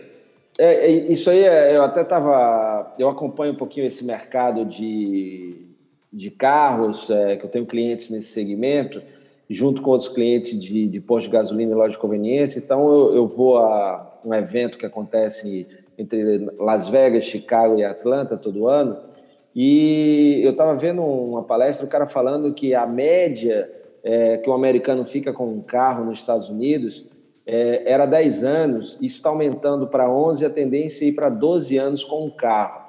[0.57, 2.95] É, é, isso aí, é, eu até estava.
[2.97, 5.70] Eu acompanho um pouquinho esse mercado de,
[6.11, 9.01] de carros, é, que eu tenho clientes nesse segmento,
[9.49, 12.59] junto com outros clientes de, de posto de gasolina e loja de conveniência.
[12.59, 18.37] Então, eu, eu vou a um evento que acontece entre Las Vegas, Chicago e Atlanta
[18.37, 18.97] todo ano.
[19.55, 23.69] E eu estava vendo uma palestra, o cara falando que a média
[24.03, 27.05] é, que um americano fica com um carro nos Estados Unidos
[27.45, 31.77] é, era 10 anos, isso está aumentando para 11, a tendência é ir para 12
[31.77, 32.81] anos com um carro.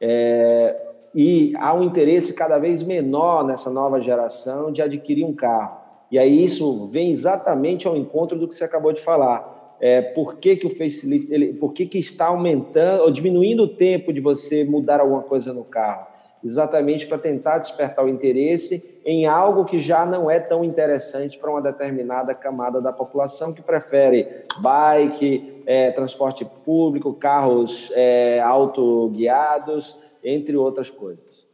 [0.00, 0.83] É,
[1.14, 5.78] e há um interesse cada vez menor nessa nova geração de adquirir um carro.
[6.10, 10.36] E aí isso vem exatamente ao encontro do que você acabou de falar é, por
[10.36, 14.20] que, que o facelift, ele, por que, que está aumentando ou diminuindo o tempo de
[14.20, 16.06] você mudar alguma coisa no carro?
[16.44, 21.50] Exatamente para tentar despertar o interesse em algo que já não é tão interessante para
[21.50, 30.56] uma determinada camada da população que prefere bike, é, transporte público, carros é, autoguiados, entre
[30.56, 31.46] outras coisas.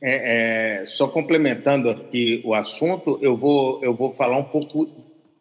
[0.00, 4.90] É, é, só complementando aqui o assunto, eu vou, eu vou falar um pouco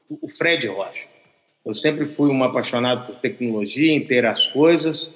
[0.10, 1.08] o Fred Rocha.
[1.66, 5.14] Eu sempre fui um apaixonado por tecnologia, em ter as coisas.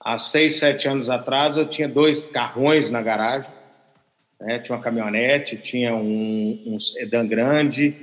[0.00, 3.50] Há seis, sete anos atrás, eu tinha dois carrões na garagem.
[4.40, 4.58] Né?
[4.58, 7.94] Tinha uma caminhonete, tinha um, um sedã grande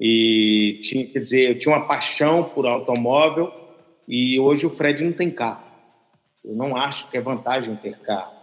[0.00, 3.52] e tinha, quer dizer, eu tinha uma paixão por automóvel
[4.06, 5.67] e hoje o Fred não tem carro.
[6.44, 8.38] Eu não acho que é vantagem ter carro.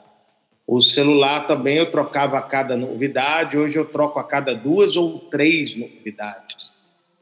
[0.67, 5.19] O celular também eu trocava a cada novidade, hoje eu troco a cada duas ou
[5.19, 6.73] três novidades.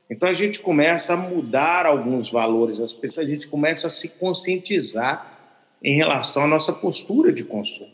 [0.09, 4.19] Então a gente começa a mudar alguns valores, as pessoas, a gente começa a se
[4.19, 5.39] conscientizar
[5.83, 7.91] em relação à nossa postura de consumo.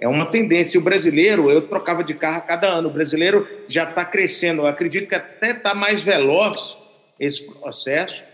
[0.00, 0.80] É uma tendência.
[0.80, 2.88] O brasileiro, eu trocava de carro a cada ano.
[2.88, 4.62] O brasileiro já está crescendo.
[4.62, 6.78] Eu acredito que até está mais veloz
[7.18, 8.24] esse processo,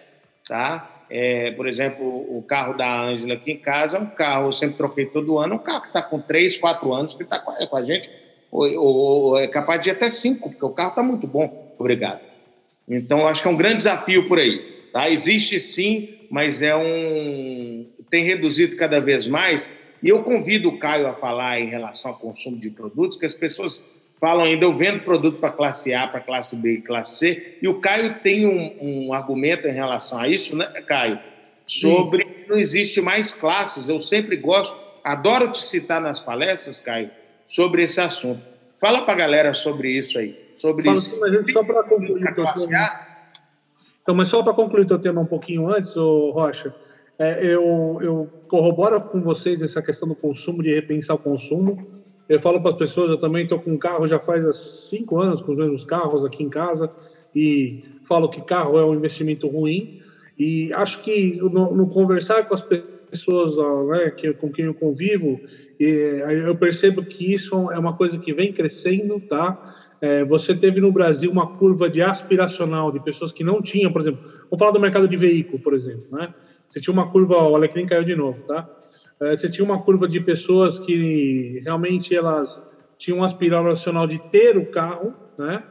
[0.47, 0.96] tá?
[1.09, 4.77] É, por exemplo, o carro da Ângela aqui em casa é um carro, eu sempre
[4.77, 7.83] troquei todo ano, um carro que está com 3, 4 anos, que está com a
[7.83, 8.11] gente,
[8.51, 11.75] ou, ou, é capaz de ir até 5, porque o carro está muito bom.
[11.79, 12.21] Obrigado.
[12.89, 14.59] Então, acho que é um grande desafio por aí.
[14.93, 15.11] Tá?
[15.11, 19.71] Existe sim, mas é um tem reduzido cada vez mais.
[20.03, 23.35] E eu convido o Caio a falar em relação ao consumo de produtos, que as
[23.35, 23.85] pessoas
[24.21, 27.69] falam ainda, eu vendo produto para classe A, para classe B e classe C, e
[27.69, 31.19] o Caio tem um, um argumento em relação a isso, né, Caio?
[31.67, 32.31] Sobre Sim.
[32.49, 33.89] não existe mais classes.
[33.89, 37.11] Eu sempre gosto, adoro te citar nas palestras, Caio,
[37.47, 38.41] sobre esse assunto.
[38.79, 40.51] Fala para a galera sobre isso aí.
[40.55, 41.19] Sobre Fala, isso.
[41.19, 42.53] Mas só para concluir tema.
[44.03, 46.73] Então, mas só para concluir o teu tema um pouquinho antes, ô Rocha,
[47.19, 51.96] é, eu, eu corroboro com vocês essa questão do consumo, de repensar o consumo.
[52.29, 54.45] Eu falo para as pessoas, eu também estou com um carro já faz
[54.89, 56.91] cinco anos com os mesmos carros aqui em casa
[57.35, 59.93] e falo que carro é um investimento ruim.
[60.39, 63.57] E acho que no, no conversar com as pessoas
[63.89, 65.43] né, que, com quem eu convivo,
[65.79, 69.59] eu percebo que isso é uma coisa que vem crescendo, tá?
[70.01, 74.01] É, você teve no Brasil uma curva de aspiracional de pessoas que não tinham, por
[74.01, 74.21] exemplo,
[74.51, 76.35] vamos falar do mercado de veículo, por exemplo, né?
[76.69, 78.69] Você tinha uma curva, o Alecrim caiu de novo, tá?
[79.21, 82.63] É, você tinha uma curva de pessoas que realmente elas
[82.99, 85.63] tinham um aspiracional de ter o carro, né?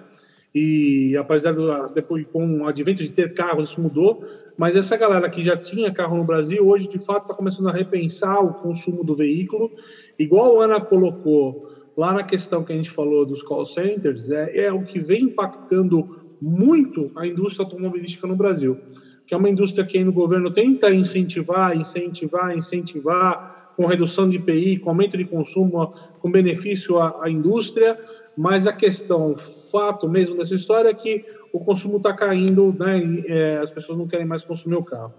[0.53, 4.21] E apesar do depois com o advento de ter carro isso mudou,
[4.57, 7.73] mas essa galera que já tinha carro no Brasil, hoje de fato está começando a
[7.73, 9.71] repensar o consumo do veículo.
[10.17, 11.59] Igual a Ana colocou
[11.95, 15.23] lá na questão que a gente falou dos call centers, é, é o que vem
[15.23, 16.07] impactando
[16.39, 18.79] muito a indústria automobilística no Brasil,
[19.25, 24.37] que é uma indústria que aí no governo tenta incentivar, incentivar, incentivar, com redução de
[24.37, 27.99] IPI, com aumento de consumo, com benefício à, à indústria,
[28.35, 33.25] mas a questão, fato mesmo dessa história é que o consumo está caindo, né, e,
[33.27, 35.13] é, as pessoas não querem mais consumir o carro.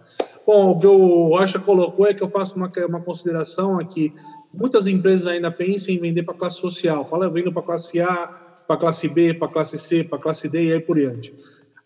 [0.47, 4.15] Bom, o que o Rocha colocou é que eu faço uma, uma consideração aqui.
[4.55, 7.05] Muitas empresas ainda pensam em vender para classe social.
[7.05, 8.29] Fala, eu vendo para classe A,
[8.67, 11.35] para classe B, para classe C, para classe D e aí por diante.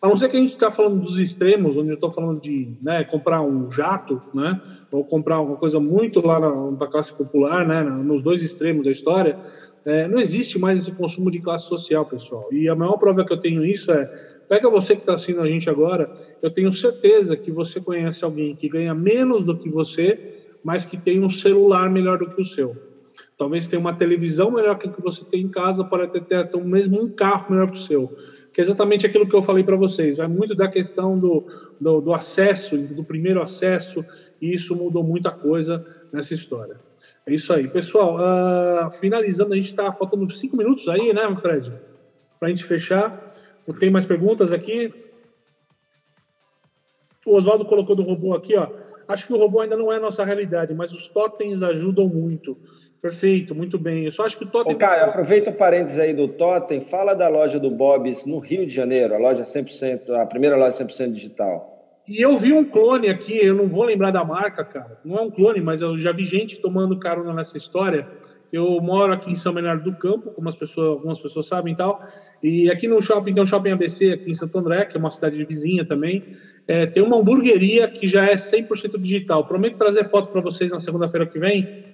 [0.01, 2.75] A não ser que a gente está falando dos extremos, onde eu estou falando de
[2.81, 7.67] né, comprar um jato, né, ou comprar uma coisa muito lá na, na classe popular,
[7.67, 9.37] né, nos dois extremos da história,
[9.85, 12.47] é, não existe mais esse consumo de classe social, pessoal.
[12.51, 14.09] E a maior prova que eu tenho isso é,
[14.47, 16.09] pega você que está assistindo a gente agora,
[16.41, 20.19] eu tenho certeza que você conhece alguém que ganha menos do que você,
[20.63, 22.75] mas que tem um celular melhor do que o seu.
[23.37, 26.35] Talvez tenha uma televisão melhor que a que você tem em casa, pode até ter
[26.35, 28.11] até mesmo um carro melhor que o seu
[28.53, 30.17] que é exatamente aquilo que eu falei para vocês.
[30.17, 31.45] Vai muito da questão do,
[31.79, 34.05] do, do, acesso, do primeiro acesso,
[34.41, 36.75] e isso mudou muita coisa nessa história.
[37.25, 37.67] É isso aí.
[37.67, 41.71] Pessoal, uh, finalizando, a gente está faltando cinco minutos aí, né, Fred?
[42.39, 43.29] Para a gente fechar.
[43.79, 44.93] Tem mais perguntas aqui?
[47.25, 48.67] O Oswaldo colocou do robô aqui, ó.
[49.07, 52.57] Acho que o robô ainda não é a nossa realidade, mas os totens ajudam muito.
[53.01, 54.05] Perfeito, muito bem.
[54.05, 54.75] Eu só acho que o Totem.
[54.75, 58.65] Ô, cara, aproveita o parênteses aí do Totem, fala da loja do Bob's no Rio
[58.65, 61.71] de Janeiro, a loja 100%, a primeira loja 100% digital.
[62.07, 64.99] E eu vi um clone aqui, eu não vou lembrar da marca, cara.
[65.03, 68.07] Não é um clone, mas eu já vi gente tomando carona nessa história.
[68.53, 71.77] Eu moro aqui em São Bernardo do Campo, como as pessoas, algumas pessoas sabem e
[71.77, 72.03] tal.
[72.43, 75.09] E aqui no shopping, tem um shopping ABC aqui em Santo André, que é uma
[75.09, 76.23] cidade vizinha também.
[76.67, 79.45] É, tem uma hamburgueria que já é 100% digital.
[79.45, 81.90] Prometo trazer foto para vocês na segunda-feira que vem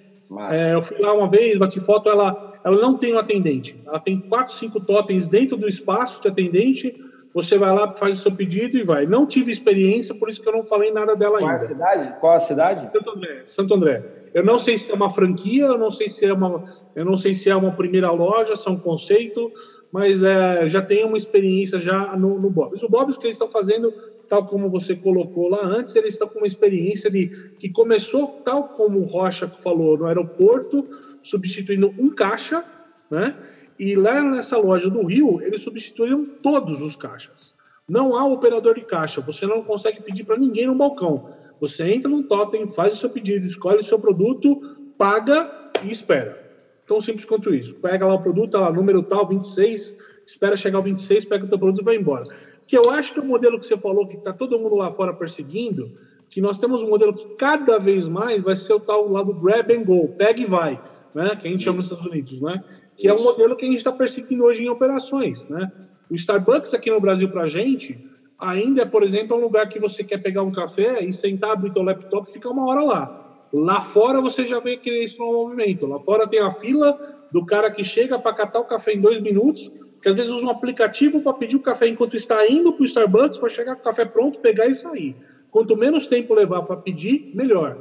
[0.50, 3.80] é, eu fui lá uma vez, bati foto, ela, ela não tem um atendente.
[3.86, 6.94] Ela tem quatro, cinco totens dentro do espaço de atendente.
[7.34, 9.06] Você vai lá, faz o seu pedido e vai.
[9.06, 11.58] Não tive experiência, por isso que eu não falei nada dela Qual ainda.
[11.58, 12.20] Qual a cidade?
[12.20, 12.90] Qual a cidade?
[12.92, 13.42] Santo André.
[13.46, 14.04] Santo André.
[14.34, 16.64] Eu não sei se é uma franquia, eu não sei se é uma,
[16.94, 19.50] eu não sei se é uma primeira loja, se é um conceito,
[19.90, 22.82] mas é, já tem uma experiência já no, no Bob's.
[22.82, 23.92] O Bob's que eles estão fazendo
[24.28, 28.68] tal como você colocou lá antes, eles estão com uma experiência de que começou, tal
[28.68, 30.86] como o Rocha falou, no aeroporto,
[31.22, 32.64] substituindo um caixa,
[33.10, 33.34] né?
[33.78, 37.56] E lá nessa loja do Rio, eles substituíram todos os caixas.
[37.88, 41.30] Não há operador de caixa, você não consegue pedir para ninguém no balcão.
[41.60, 45.50] Você entra no totem, faz o seu pedido, escolhe o seu produto, paga
[45.84, 46.46] e espera.
[46.86, 47.74] Tão simples quanto isso.
[47.74, 51.48] Pega lá o produto, tá lá, número tal, 26, espera chegar o 26, pega o
[51.48, 52.24] teu produto e vai embora
[52.68, 54.92] que eu acho que é o modelo que você falou, que está todo mundo lá
[54.92, 55.90] fora perseguindo,
[56.28, 59.72] que nós temos um modelo que cada vez mais vai ser o tal lado grab
[59.72, 60.80] and go, pega e vai,
[61.14, 61.34] né?
[61.34, 62.62] que a gente chama nos Estados Unidos, né?
[62.94, 65.48] que é um modelo que a gente está perseguindo hoje em operações.
[65.48, 65.72] Né?
[66.10, 67.98] O Starbucks aqui no Brasil para a gente
[68.38, 71.72] ainda é, por exemplo, um lugar que você quer pegar um café e sentar, abrir
[71.72, 73.24] teu laptop e ficar uma hora lá.
[73.52, 75.86] Lá fora você já vê que isso no movimento.
[75.86, 76.98] Lá fora tem a fila
[77.32, 79.70] do cara que chega para catar o café em dois minutos,
[80.00, 82.86] que às vezes usa um aplicativo para pedir o café enquanto está indo para o
[82.86, 85.16] Starbucks para chegar com o café pronto, pegar e sair.
[85.50, 87.76] Quanto menos tempo levar para pedir, melhor.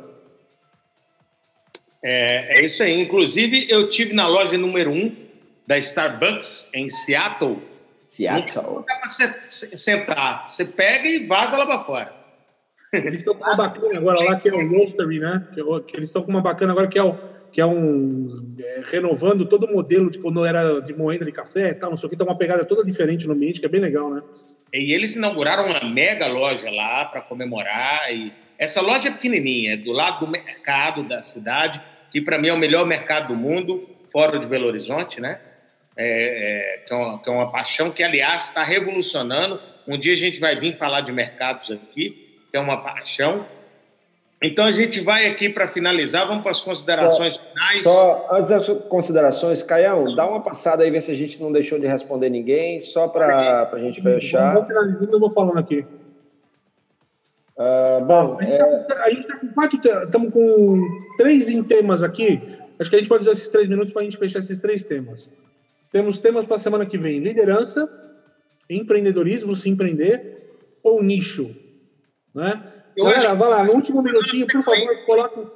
[2.03, 2.99] É, é, isso aí.
[2.99, 5.15] Inclusive, eu tive na loja número 1 um
[5.65, 7.61] da Starbucks em Seattle.
[8.09, 8.63] Seattle.
[8.63, 9.09] Não dá para
[9.49, 10.49] sentar.
[10.49, 12.13] Você pega e vaza lá para fora.
[12.93, 15.47] Eles estão com uma bacana agora lá, que é o Roastery, né?
[15.53, 17.17] Que, que eles estão com uma bacana agora, que é o
[17.51, 21.69] que é um é, renovando todo o modelo de quando era de moenda de café
[21.69, 23.69] e tal, não sei o que, então uma pegada toda diferente no ambiente, que é
[23.69, 24.21] bem legal, né?
[24.73, 28.13] E eles inauguraram uma mega loja lá para comemorar.
[28.13, 31.81] E essa loja é pequenininha, é do lado do mercado da cidade,
[32.11, 35.39] que para mim é o melhor mercado do mundo, fora de Belo Horizonte, né?
[35.95, 39.59] É, é, que, é uma, que é uma paixão que, aliás, está revolucionando.
[39.87, 43.47] Um dia a gente vai vir falar de mercados aqui, que é uma paixão.
[44.41, 47.83] Então a gente vai aqui para finalizar, vamos para as considerações só, finais.
[47.83, 51.79] Só antes das considerações, Caião, dá uma passada aí, ver se a gente não deixou
[51.79, 54.53] de responder ninguém, só para a gente fechar.
[54.53, 55.83] Vamos finalizando, eu vou falando aqui.
[57.57, 59.35] Uh, bom, a gente está é...
[59.35, 60.83] tá com quatro, estamos com
[61.17, 62.39] três em temas aqui.
[62.79, 64.83] Acho que a gente pode usar esses três minutos para a gente fechar esses três
[64.83, 65.31] temas.
[65.91, 67.89] Temos temas para a semana que vem: liderança,
[68.69, 71.55] empreendedorismo, se empreender ou nicho,
[72.35, 72.61] né?
[72.97, 75.51] Eu Galera, vai lá, no último minutinho, por favor, coloca.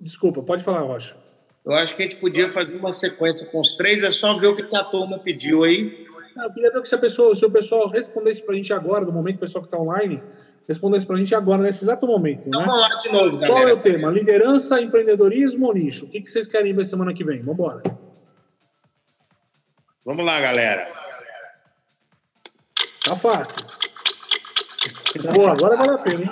[0.00, 1.16] Desculpa, pode falar, Rocha.
[1.64, 4.48] Eu acho que a gente podia fazer uma sequência com os três, é só ver
[4.48, 6.04] o que a turma pediu aí.
[6.36, 9.04] Eu queria ver que se, a pessoa, se o pessoal respondesse para a gente agora,
[9.04, 10.20] no momento, o pessoal que está online,
[10.68, 12.48] respondesse para a gente agora, nesse exato momento.
[12.48, 12.66] Então, né?
[12.66, 13.52] Vamos lá de novo, galera.
[13.52, 14.10] Qual é o tema?
[14.10, 16.06] Liderança, empreendedorismo ou nicho?
[16.06, 17.38] O que, que vocês querem ver semana que vem?
[17.38, 17.82] Vamos embora.
[20.04, 20.92] Vamos lá, galera.
[23.04, 23.85] Tá fácil.
[25.34, 26.30] Pô, agora vale a pena, hein?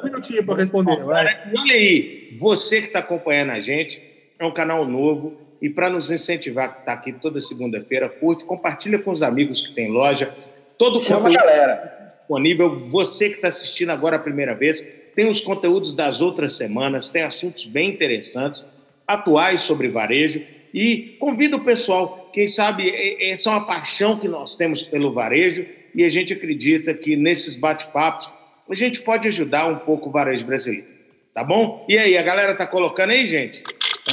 [0.00, 1.04] Um minutinho para responder.
[1.04, 1.26] Vai.
[1.56, 4.02] Olha aí, você que está acompanhando a gente,
[4.38, 5.40] é um canal novo.
[5.62, 9.72] E para nos incentivar, que está aqui toda segunda-feira, curte, compartilha com os amigos que
[9.72, 10.34] tem loja.
[10.76, 12.14] Todo Chama conteúdo galera.
[12.18, 12.80] disponível.
[12.80, 17.22] Você que está assistindo agora a primeira vez, tem os conteúdos das outras semanas, tem
[17.22, 18.66] assuntos bem interessantes,
[19.06, 20.42] atuais sobre varejo.
[20.74, 25.64] E convido o pessoal, quem sabe, essa é uma paixão que nós temos pelo varejo
[25.94, 28.28] e a gente acredita que nesses bate-papos
[28.68, 30.88] a gente pode ajudar um pouco o varejo brasileiro.
[31.32, 31.86] Tá bom?
[31.88, 33.62] E aí, a galera tá colocando aí, gente?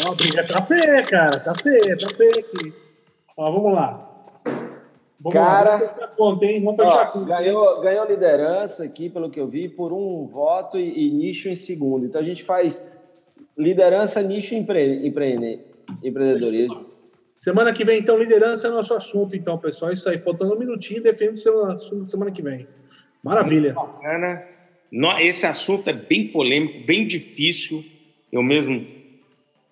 [0.05, 1.39] Ó, briga tá feia, cara.
[1.39, 2.73] Tá feia, tá feia aqui.
[3.35, 4.07] Ó, vamos lá.
[5.19, 5.77] Vamos cara, lá.
[5.77, 6.63] Vamos fechar conta, hein?
[6.63, 7.25] Vamos fechar ó, conta.
[7.25, 11.55] Ganhou, ganhou liderança aqui, pelo que eu vi, por um voto e, e nicho em
[11.55, 12.05] segundo.
[12.05, 12.95] Então a gente faz
[13.57, 15.70] liderança, nicho e empre, empre,
[16.03, 16.91] empreendedorismo.
[17.37, 19.91] Semana que vem, então, liderança é nosso assunto, então, pessoal.
[19.91, 20.19] É isso aí.
[20.19, 22.67] Faltando um minutinho, defendo semana, semana que vem.
[23.23, 23.73] Maravilha.
[23.73, 24.43] Muito bacana.
[25.19, 27.83] Esse assunto é bem polêmico, bem difícil.
[28.31, 28.85] Eu mesmo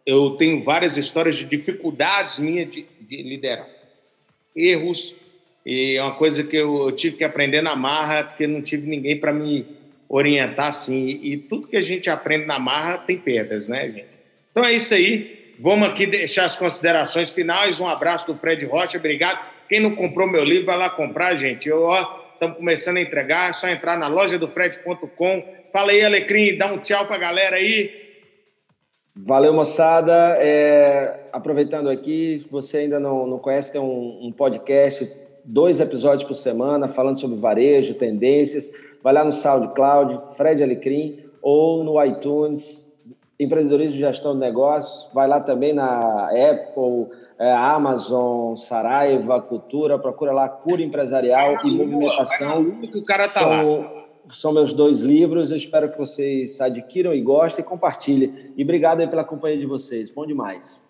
[0.10, 3.68] eu tenho várias histórias de dificuldades minhas de, de liderar.
[4.56, 5.16] Erros,
[5.64, 8.88] e é uma coisa que eu, eu, tive que aprender na marra, porque não tive
[8.88, 9.68] ninguém para me
[10.10, 11.20] orientar assim.
[11.22, 14.08] E tudo que a gente aprende na marra tem perdas, né, gente?
[14.52, 15.39] Então é isso aí.
[15.62, 17.82] Vamos aqui deixar as considerações finais.
[17.82, 19.40] Um abraço do Fred Rocha, obrigado.
[19.68, 21.68] Quem não comprou meu livro, vai lá comprar, gente.
[21.68, 25.44] Eu, ó, estamos começando a entregar, é só entrar na loja do Fred.com.
[25.74, 27.92] Fala aí, Alecrim, dá um tchau para a galera aí.
[29.14, 30.38] Valeu, moçada.
[30.40, 35.12] É, aproveitando aqui, se você ainda não, não conhece, tem um, um, podcast,
[35.44, 38.72] dois episódios por semana, falando sobre varejo, tendências.
[39.04, 42.89] Vai lá no SoundCloud, Fred Alecrim, ou no iTunes,
[43.40, 45.10] Empreendedorismo e Gestão de Negócios.
[45.14, 49.98] Vai lá também na Apple, é, Amazon, Saraiva, Cultura.
[49.98, 52.82] Procura lá Cura Empresarial e Movimentação.
[52.82, 54.00] que o cara tá São, lá
[54.32, 55.52] são meus dois livros.
[55.52, 58.52] Eu espero que vocês adquiram e gostem e compartilhem.
[58.56, 60.10] E obrigado aí pela companhia de vocês.
[60.10, 60.88] Bom demais.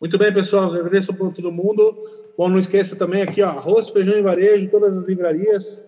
[0.00, 0.72] Muito bem, pessoal.
[0.72, 1.96] Agradeço por todo mundo.
[2.36, 5.82] Bom, não esqueça também aqui, ó, arroz, feijão e varejo, todas as livrarias.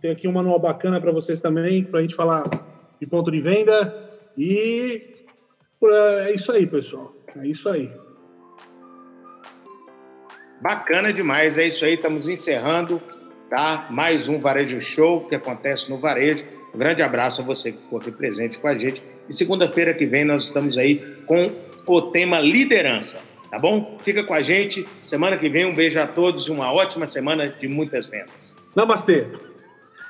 [0.00, 2.44] Tem aqui um manual bacana para vocês também, para a gente falar
[3.00, 4.08] de ponto de venda.
[4.38, 5.16] E
[5.82, 7.14] é isso aí, pessoal.
[7.36, 7.90] É isso aí.
[10.60, 11.94] Bacana demais, é isso aí.
[11.94, 13.00] Estamos encerrando
[13.50, 13.88] tá?
[13.90, 16.46] Mais um Varejo Show que acontece no Varejo.
[16.72, 19.02] Um grande abraço a você que ficou aqui presente com a gente.
[19.28, 21.50] E segunda-feira que vem nós estamos aí com
[21.84, 23.20] o tema liderança,
[23.50, 23.98] tá bom?
[24.02, 24.86] Fica com a gente.
[25.00, 28.56] Semana que vem um beijo a todos e uma ótima semana de muitas vendas.
[28.74, 29.26] Namastê.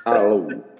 [0.05, 0.70] Alô.